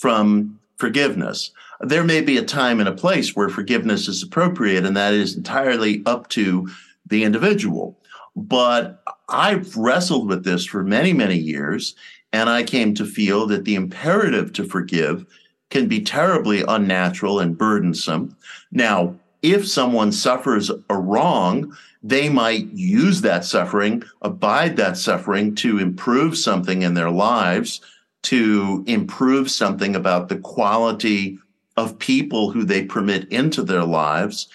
[0.00, 1.50] from forgiveness.
[1.82, 5.36] There may be a time and a place where forgiveness is appropriate, and that is
[5.36, 6.70] entirely up to
[7.06, 7.98] the individual.
[8.34, 11.96] But I've wrestled with this for many, many years,
[12.32, 15.26] and I came to feel that the imperative to forgive
[15.68, 18.34] can be terribly unnatural and burdensome.
[18.72, 25.78] Now, if someone suffers a wrong, they might use that suffering, abide that suffering to
[25.78, 27.82] improve something in their lives
[28.22, 31.38] to improve something about the quality
[31.76, 34.48] of people who they permit into their lives.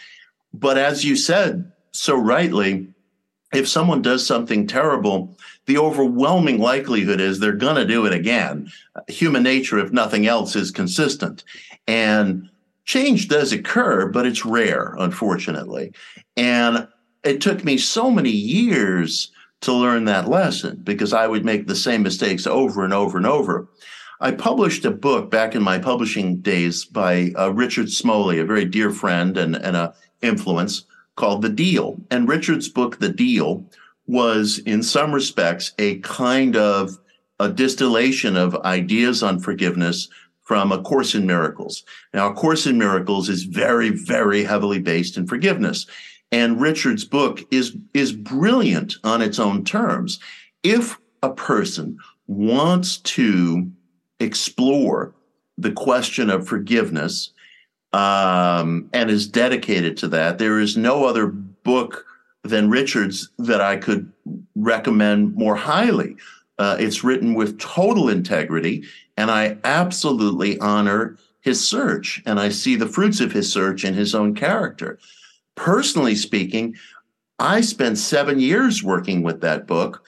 [0.54, 2.88] But as you said so rightly,
[3.54, 8.70] if someone does something terrible, the overwhelming likelihood is they're going to do it again.
[9.08, 11.44] Human nature, if nothing else, is consistent.
[11.88, 12.50] And
[12.86, 15.94] change does occur, but it's rare, unfortunately.
[16.38, 16.88] And
[17.24, 21.76] it took me so many years to learn that lesson because I would make the
[21.76, 23.68] same mistakes over and over and over.
[24.22, 28.66] I published a book back in my publishing days by uh, Richard Smoley, a very
[28.66, 31.98] dear friend and, and a influence, called The Deal.
[32.10, 33.66] And Richard's book, The Deal,
[34.08, 36.98] was in some respects a kind of
[37.40, 40.10] a distillation of ideas on forgiveness
[40.44, 41.84] from A Course in Miracles.
[42.14, 45.88] Now, A Course in Miracles is very, very heavily based in forgiveness.
[46.32, 50.20] And Richard's book is, is brilliant on its own terms.
[50.64, 53.70] If a person wants to
[54.20, 55.14] explore
[55.58, 57.32] the question of forgiveness
[57.94, 62.06] um, and is dedicated to that, there is no other book
[62.44, 64.12] than Richard's that I could
[64.56, 66.18] recommend more highly.
[66.58, 68.84] Uh, it's written with total integrity,
[69.18, 73.94] and I absolutely honor his search, and I see the fruits of his search in
[73.94, 74.98] his own character
[75.56, 76.76] personally speaking,
[77.40, 80.06] I spent seven years working with that book,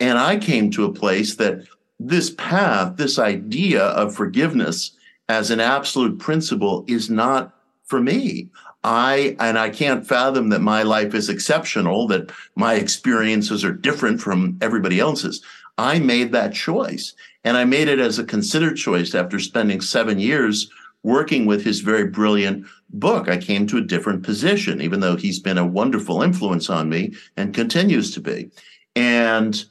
[0.00, 1.66] and I came to a place that
[1.98, 4.92] this path, this idea of forgiveness
[5.28, 8.48] as an absolute principle is not for me.
[8.84, 14.20] I and I can't fathom that my life is exceptional, that my experiences are different
[14.20, 15.42] from everybody else's.
[15.78, 17.14] I made that choice.
[17.44, 20.70] And I made it as a considered choice after spending seven years
[21.02, 25.40] working with his very brilliant book, I came to a different position, even though he's
[25.40, 28.50] been a wonderful influence on me and continues to be.
[28.94, 29.64] And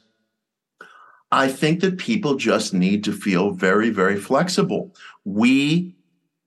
[1.30, 4.94] I think that people just need to feel very, very flexible.
[5.24, 5.94] We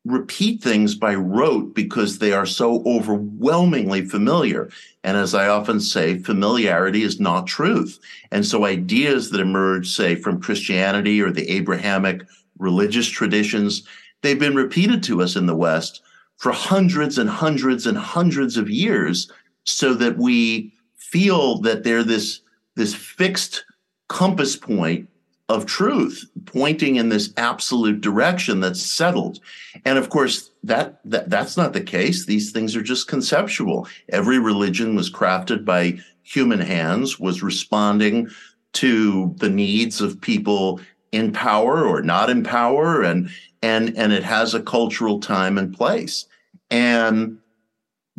[0.05, 4.69] repeat things by rote because they are so overwhelmingly familiar.
[5.03, 7.99] And as I often say, familiarity is not truth.
[8.31, 12.21] And so ideas that emerge, say, from Christianity or the Abrahamic
[12.59, 13.87] religious traditions,
[14.21, 16.03] they've been repeated to us in the West
[16.37, 19.31] for hundreds and hundreds and hundreds of years
[19.65, 22.41] so that we feel that they're this
[22.75, 23.65] this fixed
[24.07, 25.09] compass point
[25.47, 29.39] of truth pointing in this absolute direction that's settled.
[29.85, 32.25] And of course that, that that's not the case.
[32.25, 33.87] These things are just conceptual.
[34.09, 38.29] Every religion was crafted by human hands was responding
[38.73, 43.29] to the needs of people in power or not in power and
[43.61, 46.25] and and it has a cultural time and place
[46.69, 47.37] and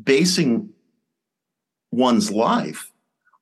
[0.02, 0.70] basing
[1.90, 2.92] one's life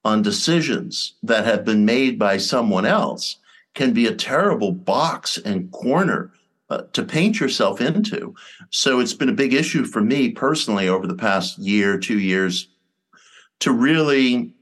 [0.04, 3.36] on decisions that have been made by someone else
[3.74, 6.30] can be a terrible box and corner
[6.70, 8.34] uh, to paint yourself into.
[8.70, 12.68] So it's been a big issue for me personally over the past year, two years,
[13.60, 14.52] to really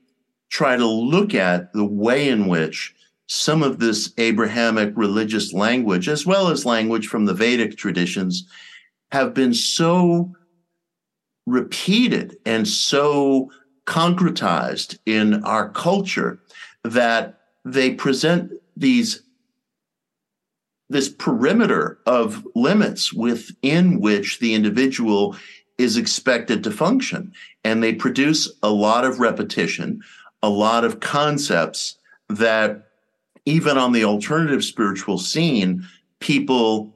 [0.49, 2.95] try to look at the way in which
[3.33, 8.47] some of this Abrahamic religious language, as well as language from the Vedic traditions,
[9.11, 10.33] have been so
[11.47, 13.51] repeated and so
[13.87, 16.41] concretized in our culture
[16.85, 19.23] that they present these
[20.91, 25.35] this perimeter of limits within which the individual
[25.79, 27.33] is expected to function.
[27.65, 30.03] And they produce a lot of repetition,
[30.43, 31.97] a lot of concepts
[32.29, 32.92] that
[33.45, 35.87] even on the alternative spiritual scene,
[36.21, 36.95] people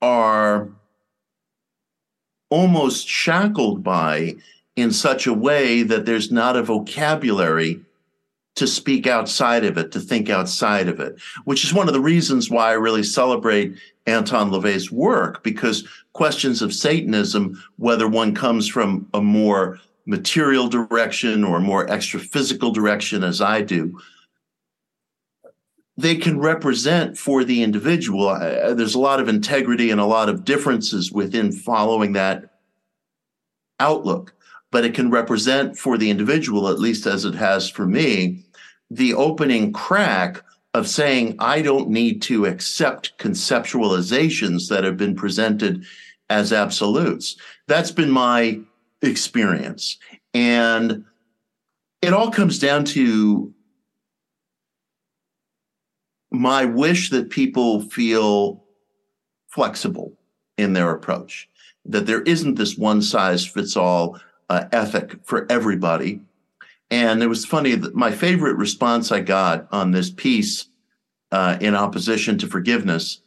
[0.00, 0.70] are
[2.50, 4.36] almost shackled by
[4.76, 7.80] in such a way that there's not a vocabulary
[8.56, 12.00] to speak outside of it, to think outside of it, which is one of the
[12.00, 13.74] reasons why I really celebrate
[14.06, 21.44] Anton LaVey's work, because questions of Satanism, whether one comes from a more material direction
[21.44, 23.98] or a more extra physical direction, as I do,
[26.00, 28.28] they can represent for the individual.
[28.28, 32.54] Uh, there's a lot of integrity and a lot of differences within following that
[33.78, 34.34] outlook,
[34.70, 38.42] but it can represent for the individual, at least as it has for me,
[38.90, 40.42] the opening crack
[40.72, 45.84] of saying, I don't need to accept conceptualizations that have been presented
[46.28, 47.36] as absolutes.
[47.66, 48.60] That's been my
[49.02, 49.98] experience.
[50.32, 51.04] And
[52.00, 53.52] it all comes down to
[56.30, 58.64] my wish that people feel
[59.48, 60.12] flexible
[60.56, 61.48] in their approach,
[61.84, 64.18] that there isn't this one size fits all
[64.48, 66.20] uh, ethic for everybody.
[66.90, 70.66] And it was funny that my favorite response I got on this piece
[71.32, 73.20] uh, in opposition to forgiveness,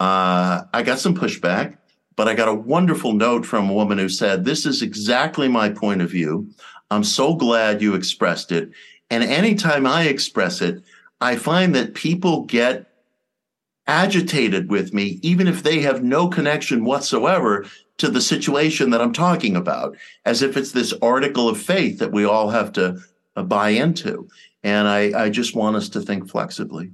[0.00, 1.78] uh, I got some pushback,
[2.16, 5.70] but I got a wonderful note from a woman who said, This is exactly my
[5.70, 6.50] point of view.
[6.90, 8.70] I'm so glad you expressed it.
[9.10, 10.82] And anytime I express it,
[11.20, 12.86] I find that people get
[13.86, 17.64] agitated with me, even if they have no connection whatsoever
[17.96, 22.12] to the situation that I'm talking about, as if it's this article of faith that
[22.12, 22.98] we all have to
[23.34, 24.28] uh, buy into.
[24.62, 26.92] And I, I just want us to think flexibly.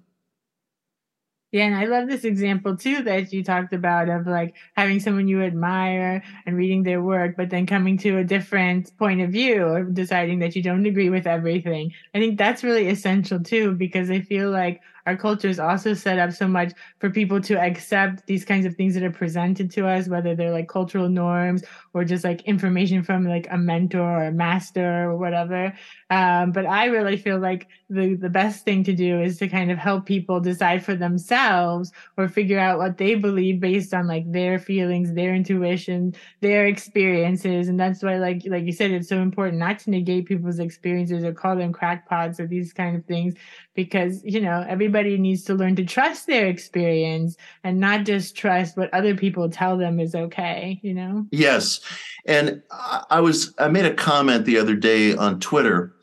[1.54, 5.28] Yeah, and I love this example too that you talked about of like having someone
[5.28, 9.62] you admire and reading their work, but then coming to a different point of view
[9.64, 11.92] or deciding that you don't agree with everything.
[12.12, 16.18] I think that's really essential too, because I feel like our culture is also set
[16.18, 19.86] up so much for people to accept these kinds of things that are presented to
[19.86, 24.24] us, whether they're like cultural norms or just like information from like a mentor or
[24.24, 25.76] a master or whatever.
[26.10, 29.70] Um, but I really feel like the, the best thing to do is to kind
[29.70, 34.30] of help people decide for themselves or figure out what they believe based on like
[34.32, 37.68] their feelings, their intuition, their experiences.
[37.68, 41.24] And that's why, like, like you said, it's so important not to negate people's experiences
[41.24, 43.34] or call them crackpots or these kind of things,
[43.74, 48.76] because, you know, everybody needs to learn to trust their experience and not just trust
[48.76, 51.26] what other people tell them is okay, you know?
[51.30, 51.80] Yes.
[52.26, 52.62] And
[53.10, 55.94] I was, I made a comment the other day on Twitter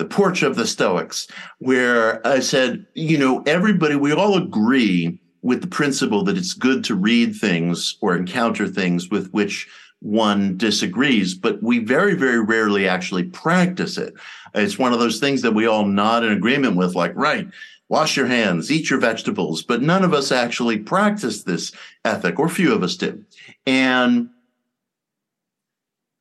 [0.00, 1.28] the porch of the Stoics,
[1.58, 6.82] where I said, you know, everybody, we all agree with the principle that it's good
[6.84, 9.68] to read things or encounter things with which
[10.00, 14.14] one disagrees, but we very, very rarely actually practice it.
[14.54, 17.46] It's one of those things that we all nod in agreement with, like, right,
[17.90, 21.72] wash your hands, eat your vegetables, but none of us actually practice this
[22.04, 23.22] ethic, or few of us do.
[23.66, 24.30] And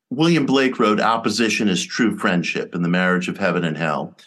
[0.10, 4.18] William Blake wrote, Opposition is true friendship in the marriage of heaven and hell.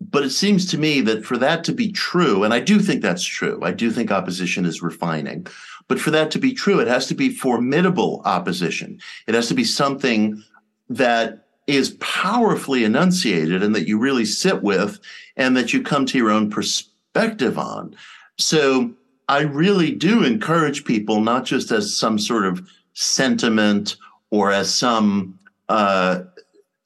[0.00, 3.00] But it seems to me that for that to be true, and I do think
[3.00, 5.46] that's true, I do think opposition is refining.
[5.86, 9.00] But for that to be true, it has to be formidable opposition.
[9.28, 10.42] It has to be something
[10.90, 14.98] that is powerfully enunciated and that you really sit with
[15.36, 16.87] and that you come to your own perspective
[17.58, 17.96] on.
[18.38, 18.92] So
[19.28, 23.96] I really do encourage people, not just as some sort of sentiment
[24.30, 25.38] or as some
[25.68, 26.22] uh,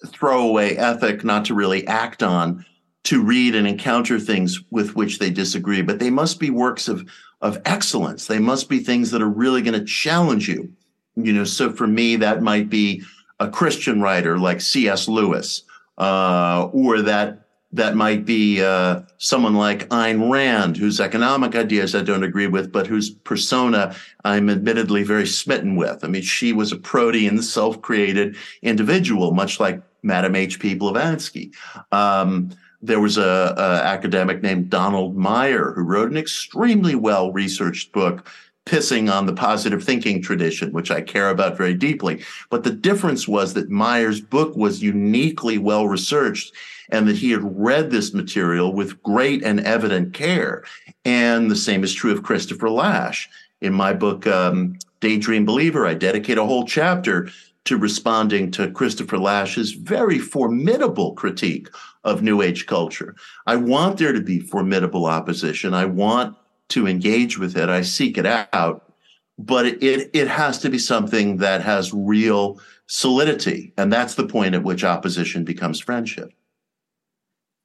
[0.06, 2.64] throwaway ethic not to really act on
[3.04, 7.08] to read and encounter things with which they disagree but they must be works of
[7.40, 10.70] of excellence they must be things that are really going to challenge you
[11.16, 13.02] you know so for me that might be
[13.40, 15.62] a christian writer like cs lewis
[15.98, 17.41] uh, or that
[17.72, 22.70] that might be uh, someone like Ayn Rand, whose economic ideas I don't agree with,
[22.70, 23.94] but whose persona
[24.24, 26.04] I'm admittedly very smitten with.
[26.04, 30.74] I mean, she was a protean, self-created individual, much like Madame H.P.
[30.74, 31.52] Blavatsky.
[31.92, 32.50] Um,
[32.82, 38.28] there was a, a academic named Donald Meyer who wrote an extremely well-researched book
[38.64, 42.22] pissing on the positive thinking tradition, which I care about very deeply.
[42.48, 46.54] But the difference was that Meyer's book was uniquely well researched
[46.90, 50.62] and that he had read this material with great and evident care.
[51.04, 53.28] And the same is true of Christopher Lasch.
[53.60, 57.28] In my book, um, Daydream Believer, I dedicate a whole chapter
[57.64, 61.68] to responding to Christopher Lasch's very formidable critique
[62.04, 63.14] of New Age culture.
[63.46, 65.72] I want there to be formidable opposition.
[65.72, 66.36] I want
[66.72, 67.68] to engage with it.
[67.68, 68.92] I seek it out.
[69.38, 74.54] but it it has to be something that has real solidity, and that's the point
[74.54, 76.32] at which opposition becomes friendship.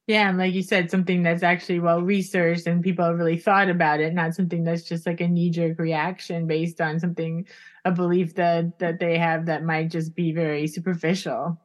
[0.07, 3.69] Yeah, and like you said, something that's actually well researched and people have really thought
[3.69, 7.45] about it, not something that's just like a knee jerk reaction based on something,
[7.83, 11.59] a belief that that they have that might just be very superficial.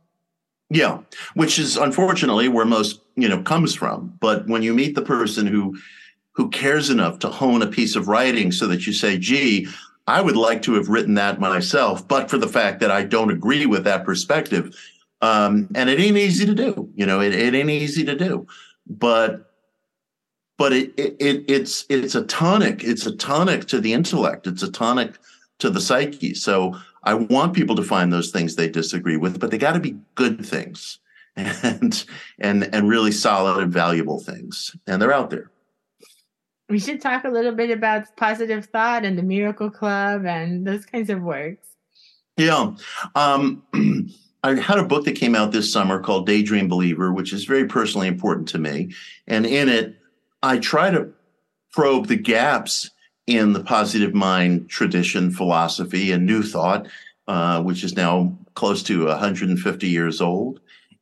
[0.71, 1.01] Yeah,
[1.35, 4.15] which is unfortunately where most you know comes from.
[4.21, 5.77] But when you meet the person who
[6.33, 9.69] who cares enough to hone a piece of writing so that you say, "Gee,
[10.07, 13.31] I would like to have written that myself," but for the fact that I don't
[13.31, 14.77] agree with that perspective,
[15.21, 16.91] um, and it ain't easy to do.
[16.95, 18.47] You know, it, it ain't easy to do,
[18.87, 19.53] but
[20.59, 22.85] but it, it it's it's a tonic.
[22.85, 24.47] It's a tonic to the intellect.
[24.47, 25.19] It's a tonic
[25.59, 26.35] to the psyche.
[26.35, 29.81] So I want people to find those things they disagree with, but they got to
[29.81, 30.99] be good things
[31.37, 32.05] and
[32.39, 35.51] and and really solid and valuable things, and they're out there.
[36.73, 40.87] We should talk a little bit about positive thought and the Miracle Club and those
[40.87, 41.69] kinds of works.
[42.39, 42.73] Yeah.
[43.15, 43.63] Um,
[44.43, 47.67] I had a book that came out this summer called Daydream Believer, which is very
[47.67, 48.95] personally important to me.
[49.27, 49.97] And in it,
[50.43, 51.13] I try to
[51.73, 52.91] probe the gaps
[53.27, 56.89] in the positive mind tradition, philosophy, and New Thought,
[57.29, 60.61] uh, which is now close to 150 years old.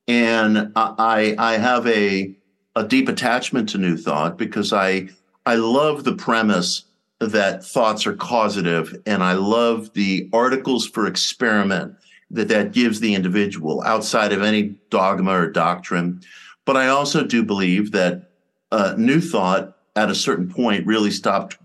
[0.09, 2.37] And I, I have a,
[2.75, 5.11] a deep attachment to New Thought because I,
[5.47, 6.85] I love the premise
[7.19, 11.95] that thoughts are causative, and I love the articles for experiment
[12.31, 16.21] that that gives the individual outside of any dogma or doctrine.
[16.65, 18.31] But I also do believe that
[18.71, 21.59] uh, New Thought at a certain point really stopped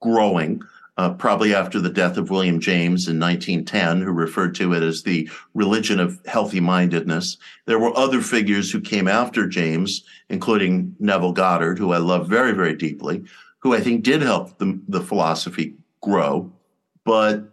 [0.00, 0.62] growing.
[0.98, 5.02] Uh, probably after the death of William James in 1910, who referred to it as
[5.02, 7.36] the religion of healthy mindedness.
[7.66, 12.52] There were other figures who came after James, including Neville Goddard, who I love very,
[12.52, 13.24] very deeply,
[13.58, 16.50] who I think did help the, the philosophy grow.
[17.04, 17.44] But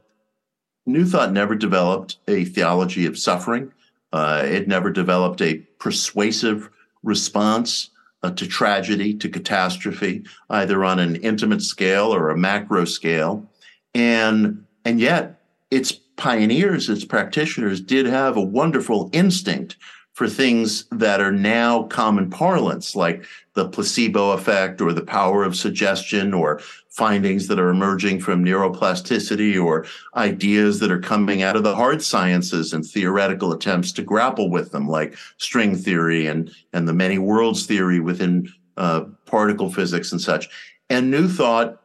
[0.86, 3.74] New Thought never developed a theology of suffering.
[4.14, 6.70] Uh, it never developed a persuasive
[7.04, 7.90] response
[8.24, 13.50] uh, to tragedy, to catastrophe, either on an intimate scale or a macro scale.
[13.94, 19.78] And, and yet, its pioneers, its practitioners did have a wonderful instinct
[20.14, 25.56] for things that are now common parlance, like the placebo effect or the power of
[25.56, 26.60] suggestion or
[26.90, 29.86] findings that are emerging from neuroplasticity or
[30.16, 34.72] ideas that are coming out of the hard sciences and theoretical attempts to grapple with
[34.72, 38.48] them, like string theory and, and the many worlds theory within
[38.78, 40.48] uh, particle physics and such.
[40.92, 41.80] And New Thought,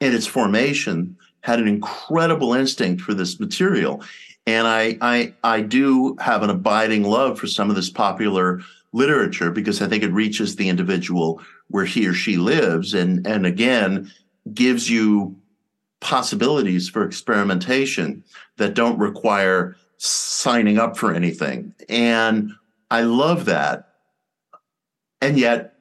[0.00, 4.02] in its formation, had an incredible instinct for this material.
[4.46, 9.50] And I, I, I do have an abiding love for some of this popular literature
[9.50, 12.94] because I think it reaches the individual where he or she lives.
[12.94, 14.10] And, and again,
[14.54, 15.36] gives you
[16.00, 18.24] possibilities for experimentation
[18.56, 21.74] that don't require signing up for anything.
[21.90, 22.52] And
[22.90, 23.90] I love that.
[25.20, 25.74] And yet,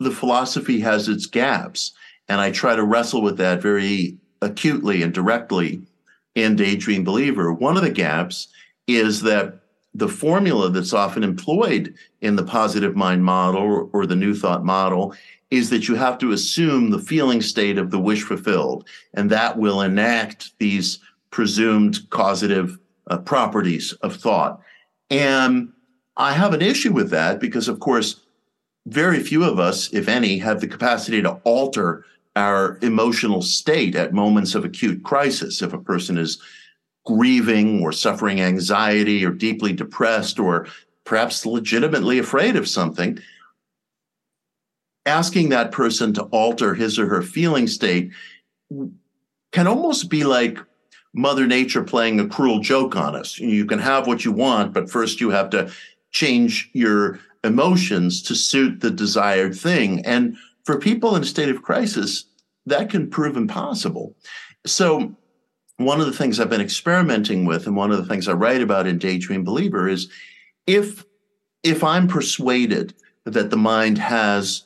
[0.00, 1.94] the philosophy has its gaps.
[2.28, 5.80] And I try to wrestle with that very acutely and directly
[6.34, 8.48] in Daydream Believer, one of the gaps
[8.86, 9.60] is that
[9.94, 15.14] the formula that's often employed in the positive mind model or, the new thought model
[15.50, 19.58] is that you have to assume the feeling state of the wish fulfilled, and that
[19.58, 20.98] will enact these
[21.30, 22.78] presumed causative
[23.08, 24.60] uh, properties of thought.
[25.10, 25.72] And
[26.16, 28.20] I have an issue with that because, of course,
[28.86, 34.12] very few of us, if any, have the capacity to alter our emotional state at
[34.14, 35.62] moments of acute crisis.
[35.62, 36.40] If a person is
[37.04, 40.66] grieving or suffering anxiety or deeply depressed or
[41.04, 43.18] perhaps legitimately afraid of something,
[45.04, 48.10] asking that person to alter his or her feeling state
[49.52, 50.58] can almost be like
[51.14, 53.38] Mother Nature playing a cruel joke on us.
[53.38, 55.70] You can have what you want, but first you have to
[56.10, 60.04] change your emotions to suit the desired thing.
[60.06, 62.24] And for people in a state of crisis,
[62.66, 64.16] that can prove impossible.
[64.66, 65.14] So,
[65.78, 68.62] one of the things I've been experimenting with, and one of the things I write
[68.62, 70.08] about in Daydream Believer, is
[70.66, 71.04] if
[71.62, 72.94] if I'm persuaded
[73.24, 74.64] that the mind has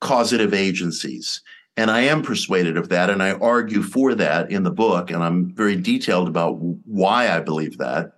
[0.00, 1.42] causative agencies,
[1.76, 5.22] and I am persuaded of that, and I argue for that in the book, and
[5.22, 8.12] I'm very detailed about why I believe that.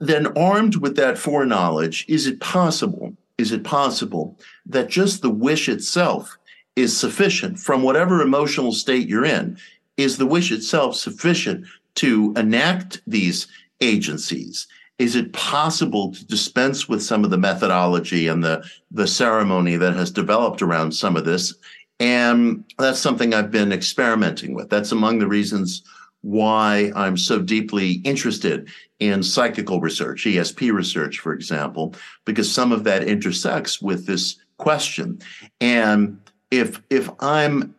[0.00, 5.68] Then, armed with that foreknowledge, is it possible is it possible that just the wish
[5.68, 6.36] itself
[6.76, 9.58] is sufficient from whatever emotional state you're in?
[9.96, 11.66] Is the wish itself sufficient
[11.96, 13.46] to enact these
[13.80, 14.66] agencies?
[14.98, 19.94] Is it possible to dispense with some of the methodology and the, the ceremony that
[19.94, 21.54] has developed around some of this
[22.00, 24.68] And that's something I've been experimenting with.
[24.68, 25.82] That's among the reasons
[26.24, 28.68] why I'm so deeply interested
[28.98, 31.94] in psychical research, ESP research, for example,
[32.24, 35.20] because some of that intersects with this question.
[35.60, 36.18] And
[36.50, 37.74] if if I'm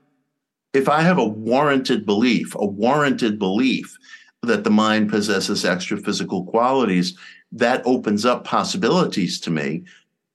[0.73, 3.97] if I have a warranted belief, a warranted belief
[4.43, 7.17] that the mind possesses extra physical qualities,
[7.51, 9.83] that opens up possibilities to me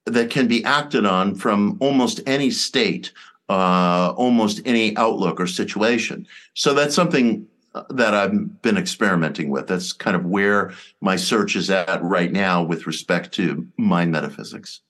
[0.05, 3.13] that can be acted on from almost any state,
[3.47, 6.27] uh, almost any outlook or situation.
[6.55, 7.47] So that's something
[7.89, 9.67] that I've been experimenting with.
[9.67, 14.81] That's kind of where my search is at right now with respect to mind metaphysics.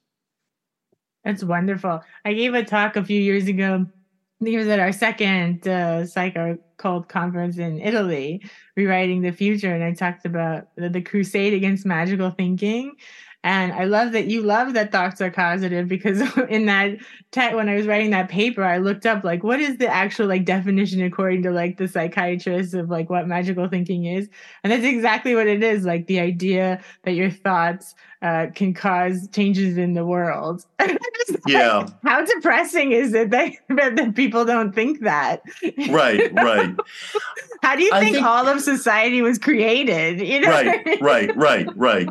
[1.23, 2.01] That's wonderful.
[2.25, 3.85] I gave a talk a few years ago.
[3.85, 8.41] I think it was at our second uh, Psycho Cult conference in Italy,
[8.75, 9.75] Rewriting the Future.
[9.75, 12.95] And I talked about the, the crusade against magical thinking
[13.43, 16.97] and I love that you love that thoughts are causative because in that
[17.33, 20.45] when I was writing that paper, I looked up like what is the actual like
[20.45, 24.29] definition according to like the psychiatrists of like what magical thinking is,
[24.63, 25.85] and that's exactly what it is.
[25.85, 30.65] Like the idea that your thoughts uh, can cause changes in the world.
[31.47, 31.87] yeah.
[32.03, 35.41] How depressing is it that, that people don't think that?
[35.89, 36.31] Right.
[36.33, 36.75] Right.
[37.63, 40.21] How do you think, think, all of society was created?
[40.21, 40.49] You know.
[40.49, 41.01] Right.
[41.01, 41.35] Right.
[41.35, 41.67] Right.
[41.75, 42.09] Right.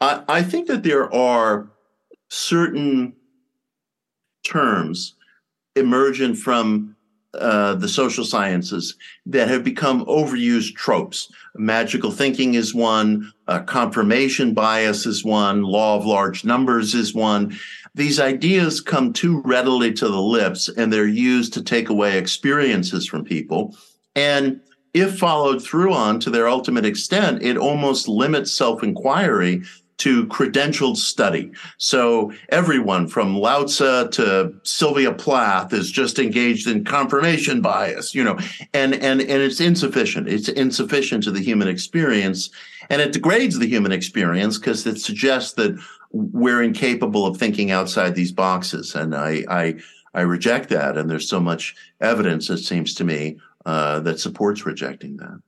[0.00, 1.70] I, I think that there are
[2.30, 3.14] certain
[4.44, 5.14] terms
[5.76, 6.96] emergent from
[7.34, 8.96] uh, the social sciences
[9.26, 11.30] that have become overused tropes.
[11.56, 17.56] Magical thinking is one, uh, confirmation bias is one, law of large numbers is one.
[17.94, 23.06] These ideas come too readily to the lips and they're used to take away experiences
[23.06, 23.76] from people.
[24.16, 24.60] And
[24.94, 29.62] if followed through on to their ultimate extent, it almost limits self inquiry
[29.98, 31.52] to credentialed study.
[31.76, 38.38] So everyone from Lao to Sylvia Plath is just engaged in confirmation bias, you know,
[38.72, 40.28] and, and, and it's insufficient.
[40.28, 42.50] It's insufficient to the human experience
[42.90, 45.78] and it degrades the human experience because it suggests that
[46.10, 48.94] we're incapable of thinking outside these boxes.
[48.94, 49.74] And I, I,
[50.14, 50.96] I reject that.
[50.96, 55.42] And there's so much evidence, it seems to me, uh, that supports rejecting that.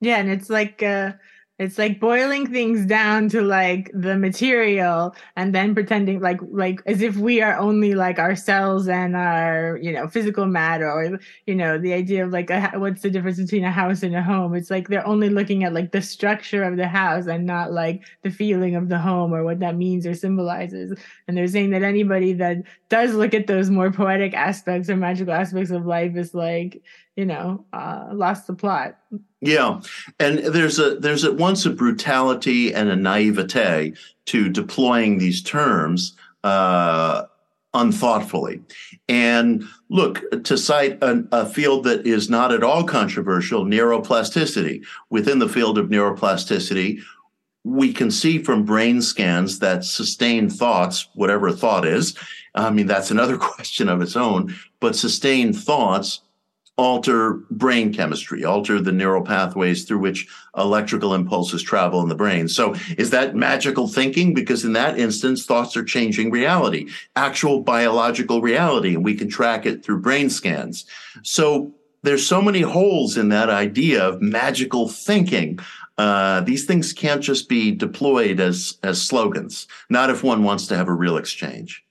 [0.00, 0.16] Yeah.
[0.16, 1.12] And it's like, uh,
[1.60, 7.02] it's like boiling things down to like the material and then pretending like like as
[7.02, 11.76] if we are only like ourselves and our you know physical matter or you know
[11.76, 14.54] the idea of like a, what's the difference between a house and a home?
[14.54, 18.04] It's like they're only looking at like the structure of the house and not like
[18.22, 20.98] the feeling of the home or what that means or symbolizes.
[21.28, 22.56] And they're saying that anybody that
[22.88, 26.82] does look at those more poetic aspects or magical aspects of life is like
[27.16, 28.96] you know uh, lost the plot
[29.40, 29.80] yeah,
[30.18, 33.94] and there's a there's at once a brutality and a naivete
[34.26, 36.14] to deploying these terms
[36.44, 37.24] uh,
[37.72, 38.60] unthoughtfully.
[39.08, 44.84] And look, to cite a, a, field that is not at all controversial, neuroplasticity.
[45.08, 47.00] Within the field of neuroplasticity,
[47.64, 52.14] we can see from brain scans that sustained thoughts, whatever thought is,
[52.54, 56.20] I mean, that's another question of its own, but sustained thoughts
[56.80, 60.26] alter brain chemistry, alter the neural pathways through which
[60.56, 62.48] electrical impulses travel in the brain.
[62.48, 64.32] So is that magical thinking?
[64.32, 69.66] Because in that instance, thoughts are changing reality, actual biological reality, and we can track
[69.66, 70.86] it through brain scans.
[71.22, 75.58] So there's so many holes in that idea of magical thinking.
[75.98, 79.68] Uh, these things can't just be deployed as as slogans.
[79.90, 81.84] Not if one wants to have a real exchange.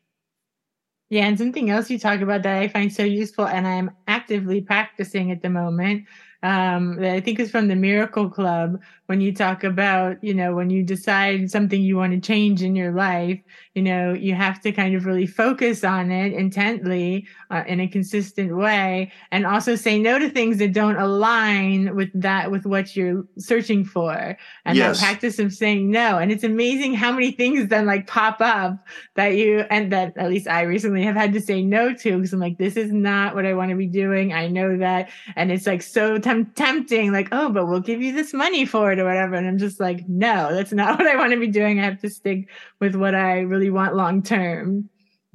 [1.09, 4.61] Yeah, and something else you talk about that I find so useful and I'm actively
[4.61, 6.05] practicing at the moment
[6.43, 8.79] um, that I think is from the Miracle Club
[9.09, 12.75] when you talk about, you know, when you decide something you want to change in
[12.75, 13.39] your life,
[13.73, 17.87] you know, you have to kind of really focus on it intently uh, in a
[17.87, 22.95] consistent way and also say no to things that don't align with that, with what
[22.95, 24.37] you're searching for.
[24.65, 24.99] And yes.
[24.99, 26.19] that practice of saying no.
[26.19, 28.77] And it's amazing how many things then like pop up
[29.15, 32.31] that you, and that at least I recently have had to say no to because
[32.31, 34.33] I'm like, this is not what I want to be doing.
[34.33, 35.09] I know that.
[35.35, 38.91] And it's like so temp- tempting, like, oh, but we'll give you this money for
[38.91, 39.35] it or whatever.
[39.35, 41.79] And I'm just like, no, that's not what I want to be doing.
[41.79, 44.89] I have to stick with what I really want long term.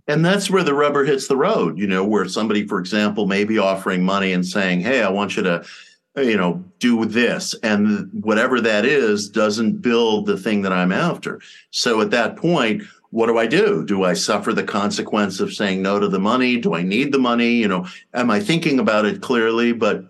[0.07, 3.45] And that's where the rubber hits the road, you know, where somebody, for example, may
[3.45, 5.65] be offering money and saying, Hey, I want you to,
[6.17, 7.55] you know, do this.
[7.63, 11.41] And whatever that is doesn't build the thing that I'm after.
[11.71, 13.85] So at that point, what do I do?
[13.85, 16.59] Do I suffer the consequence of saying no to the money?
[16.59, 17.53] Do I need the money?
[17.53, 19.73] You know, am I thinking about it clearly?
[19.73, 20.05] But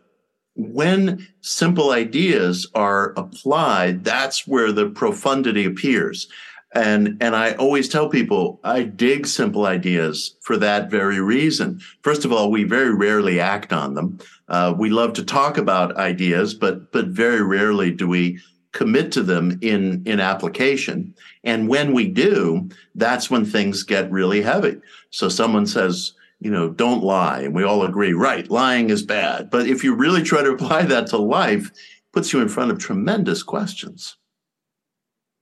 [0.57, 6.29] when simple ideas are applied, that's where the profundity appears.
[6.75, 11.81] And, and I always tell people I dig simple ideas for that very reason.
[12.03, 14.19] First of all, we very rarely act on them.
[14.49, 18.41] Uh, we love to talk about ideas, but but very rarely do we
[18.73, 21.15] commit to them in in application.
[21.45, 24.81] And when we do, that's when things get really heavy.
[25.11, 26.13] So someone says,
[26.45, 28.49] you know, don't lie, and we all agree, right?
[28.51, 29.49] Lying is bad.
[29.49, 31.71] But if you really try to apply that to life,
[32.13, 34.17] puts you in front of tremendous questions.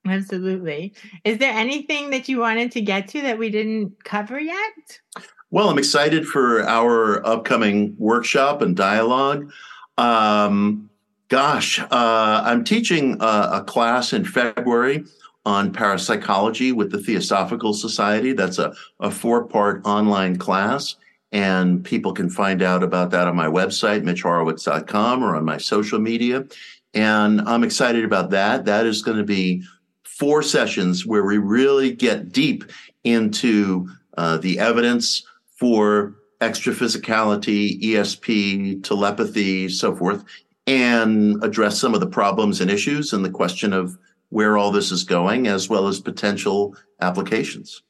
[0.06, 0.94] Absolutely.
[1.24, 5.00] Is there anything that you wanted to get to that we didn't cover yet?
[5.50, 9.52] Well, I'm excited for our upcoming workshop and dialogue.
[9.98, 10.88] Um,
[11.28, 11.86] gosh, uh,
[12.44, 15.04] I'm teaching a, a, class in February
[15.44, 18.32] on parapsychology with the Theosophical Society.
[18.32, 20.96] That's a, a four part online class.
[21.32, 25.98] And people can find out about that on my website, mitchhorowitz.com, or on my social
[25.98, 26.44] media.
[26.94, 28.66] And I'm excited about that.
[28.66, 29.62] That is going to be
[30.04, 32.64] four sessions where we really get deep
[33.02, 33.88] into
[34.18, 35.24] uh, the evidence
[35.56, 40.24] for extra physicality, ESP, telepathy, so forth,
[40.66, 43.96] and address some of the problems and issues and the question of
[44.32, 47.82] where all this is going, as well as potential applications.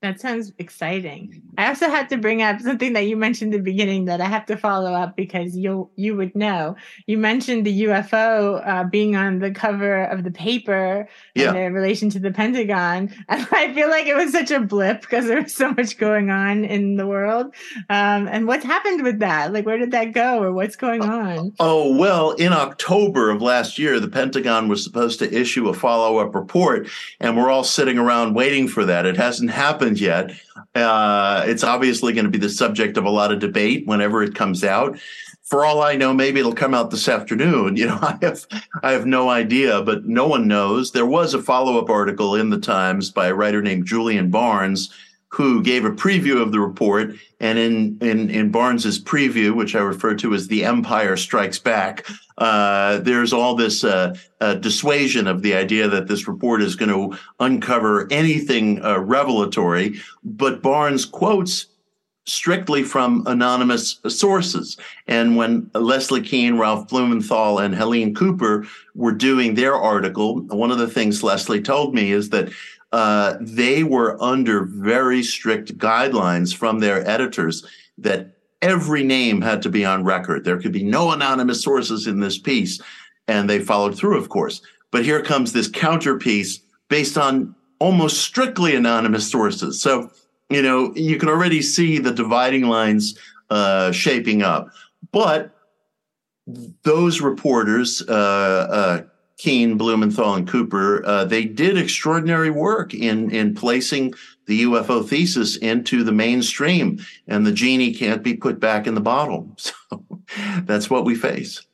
[0.00, 1.42] That sounds exciting.
[1.58, 4.26] I also had to bring up something that you mentioned in the beginning that I
[4.26, 6.76] have to follow up because you you would know.
[7.06, 11.52] You mentioned the UFO uh, being on the cover of the paper yeah.
[11.52, 15.26] in relation to the Pentagon, and I feel like it was such a blip because
[15.26, 17.52] there was so much going on in the world.
[17.90, 19.52] Um, and what's happened with that?
[19.52, 21.54] Like, where did that go, or what's going uh, on?
[21.58, 26.18] Oh well, in October of last year, the Pentagon was supposed to issue a follow
[26.18, 26.86] up report,
[27.18, 29.04] and we're all sitting around waiting for that.
[29.04, 30.32] It hasn't happened happened yet.
[30.74, 34.34] Uh, it's obviously going to be the subject of a lot of debate whenever it
[34.34, 34.98] comes out.
[35.44, 37.76] For all I know, maybe it'll come out this afternoon.
[37.78, 38.46] You know, I have
[38.82, 40.92] I have no idea, but no one knows.
[40.92, 44.92] There was a follow up article in the Times by a writer named Julian Barnes
[45.30, 47.14] who gave a preview of the report.
[47.40, 52.06] And in in in Barnes's preview, which I refer to as "The Empire Strikes Back,"
[52.38, 56.90] uh, there's all this uh, uh, dissuasion of the idea that this report is going
[56.90, 60.00] to uncover anything uh, revelatory.
[60.24, 61.66] But Barnes quotes
[62.28, 64.76] strictly from anonymous sources.
[65.06, 70.78] And when Leslie Kean, Ralph Blumenthal, and Helene Cooper were doing their article, one of
[70.78, 72.50] the things Leslie told me is that
[72.92, 77.66] uh, they were under very strict guidelines from their editors
[77.98, 80.44] that every name had to be on record.
[80.44, 82.80] There could be no anonymous sources in this piece.
[83.26, 84.62] And they followed through, of course.
[84.90, 89.80] But here comes this counterpiece based on almost strictly anonymous sources.
[89.80, 90.10] So,
[90.48, 93.18] you know, you can already see the dividing lines
[93.50, 94.70] uh, shaping up.
[95.12, 95.54] But
[96.82, 99.04] those reporters, uh,
[99.38, 104.14] Kean, Blumenthal, and Cooper, uh, they did extraordinary work in in placing
[104.46, 109.00] the UFO thesis into the mainstream, and the genie can't be put back in the
[109.00, 109.56] bottle.
[109.88, 110.04] So
[110.64, 111.66] that's what we face.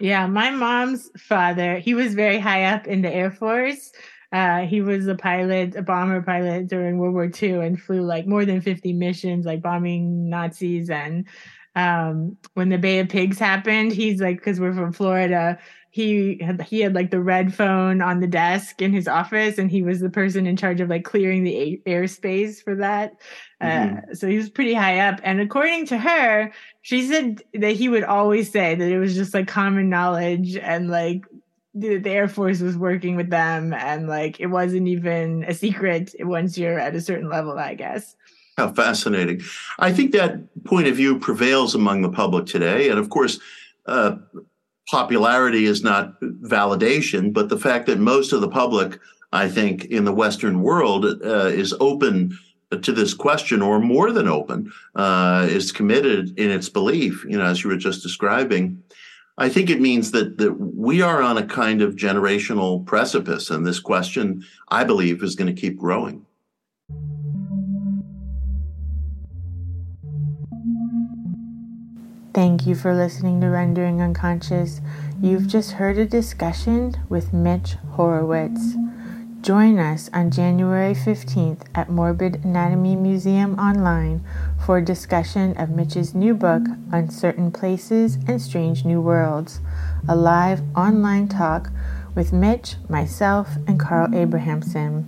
[0.00, 3.92] Yeah, my mom's father, he was very high up in the Air Force.
[4.32, 8.26] Uh, he was a pilot, a bomber pilot during World War II, and flew like
[8.26, 10.90] more than 50 missions, like bombing Nazis.
[10.90, 11.26] And
[11.76, 15.58] um, when the Bay of Pigs happened, he's like, because we're from Florida,
[15.90, 19.70] he had he had like the red phone on the desk in his office and
[19.70, 23.12] he was the person in charge of like clearing the airspace for that
[23.60, 23.96] uh, mm-hmm.
[23.96, 26.52] uh, so he was pretty high up and according to her
[26.82, 30.88] she said that he would always say that it was just like common knowledge and
[30.88, 31.24] like
[31.74, 36.14] the, the air force was working with them and like it wasn't even a secret
[36.20, 38.14] once you're at a certain level i guess
[38.60, 39.40] how fascinating
[39.78, 40.32] i think that
[40.64, 43.40] point of view prevails among the public today and of course
[43.86, 44.16] uh,
[44.90, 48.98] popularity is not validation, but the fact that most of the public,
[49.32, 52.36] I think, in the Western world uh, is open
[52.70, 57.24] to this question, or more than open, uh, is committed in its belief.
[57.28, 58.82] You know, as you were just describing.
[59.38, 63.66] I think it means that that we are on a kind of generational precipice, and
[63.66, 66.26] this question, I believe, is going to keep growing.
[72.32, 74.80] Thank you for listening to Rendering Unconscious.
[75.20, 78.76] You've just heard a discussion with Mitch Horowitz.
[79.40, 84.24] Join us on January 15th at Morbid Anatomy Museum Online
[84.64, 86.62] for a discussion of Mitch's new book,
[86.92, 89.58] Uncertain Places and Strange New Worlds,
[90.08, 91.70] a live online talk
[92.14, 95.04] with Mitch, myself, and Carl Abrahamsson.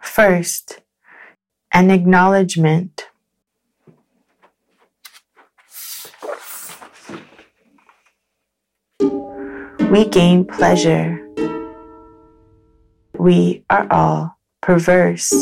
[0.00, 0.80] First,
[1.72, 3.08] an acknowledgement.
[9.94, 11.24] We gain pleasure.
[13.16, 15.32] We are all perverse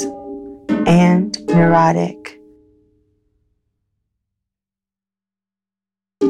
[0.68, 2.38] and neurotic.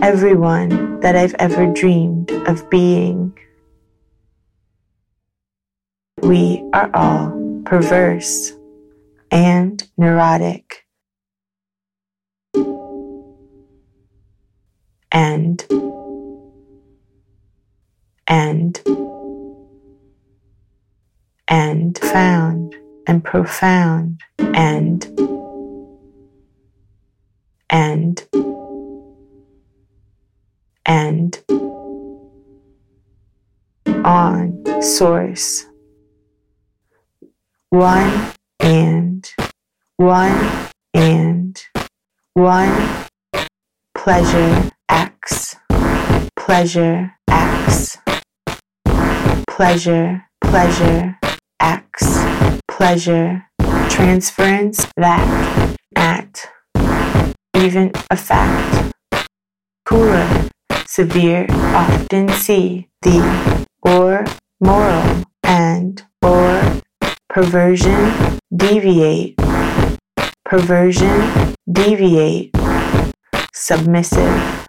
[0.01, 3.37] Everyone that I've ever dreamed of being.
[6.23, 8.53] We are all perverse
[9.33, 10.87] and neurotic.
[15.11, 15.82] And
[18.27, 18.81] and
[21.49, 22.75] and found
[23.07, 25.05] and profound and
[27.71, 28.27] and
[30.87, 31.43] and
[34.05, 35.67] on source.
[37.71, 39.31] One and
[39.97, 41.63] one and
[42.35, 43.09] one
[43.95, 45.57] pleasure x
[46.37, 47.97] pleasure x
[49.57, 51.19] pleasure, pleasure,
[51.61, 52.25] X,
[52.69, 53.45] pleasure,
[53.91, 56.49] transference, that, at,
[57.55, 58.95] even a fact.
[59.85, 60.49] Cooler,
[60.87, 64.25] severe, often see, the, or,
[64.59, 66.81] moral, and, or,
[67.29, 69.37] perversion, deviate,
[70.47, 72.57] perversion, deviate,
[73.53, 74.62] submissive,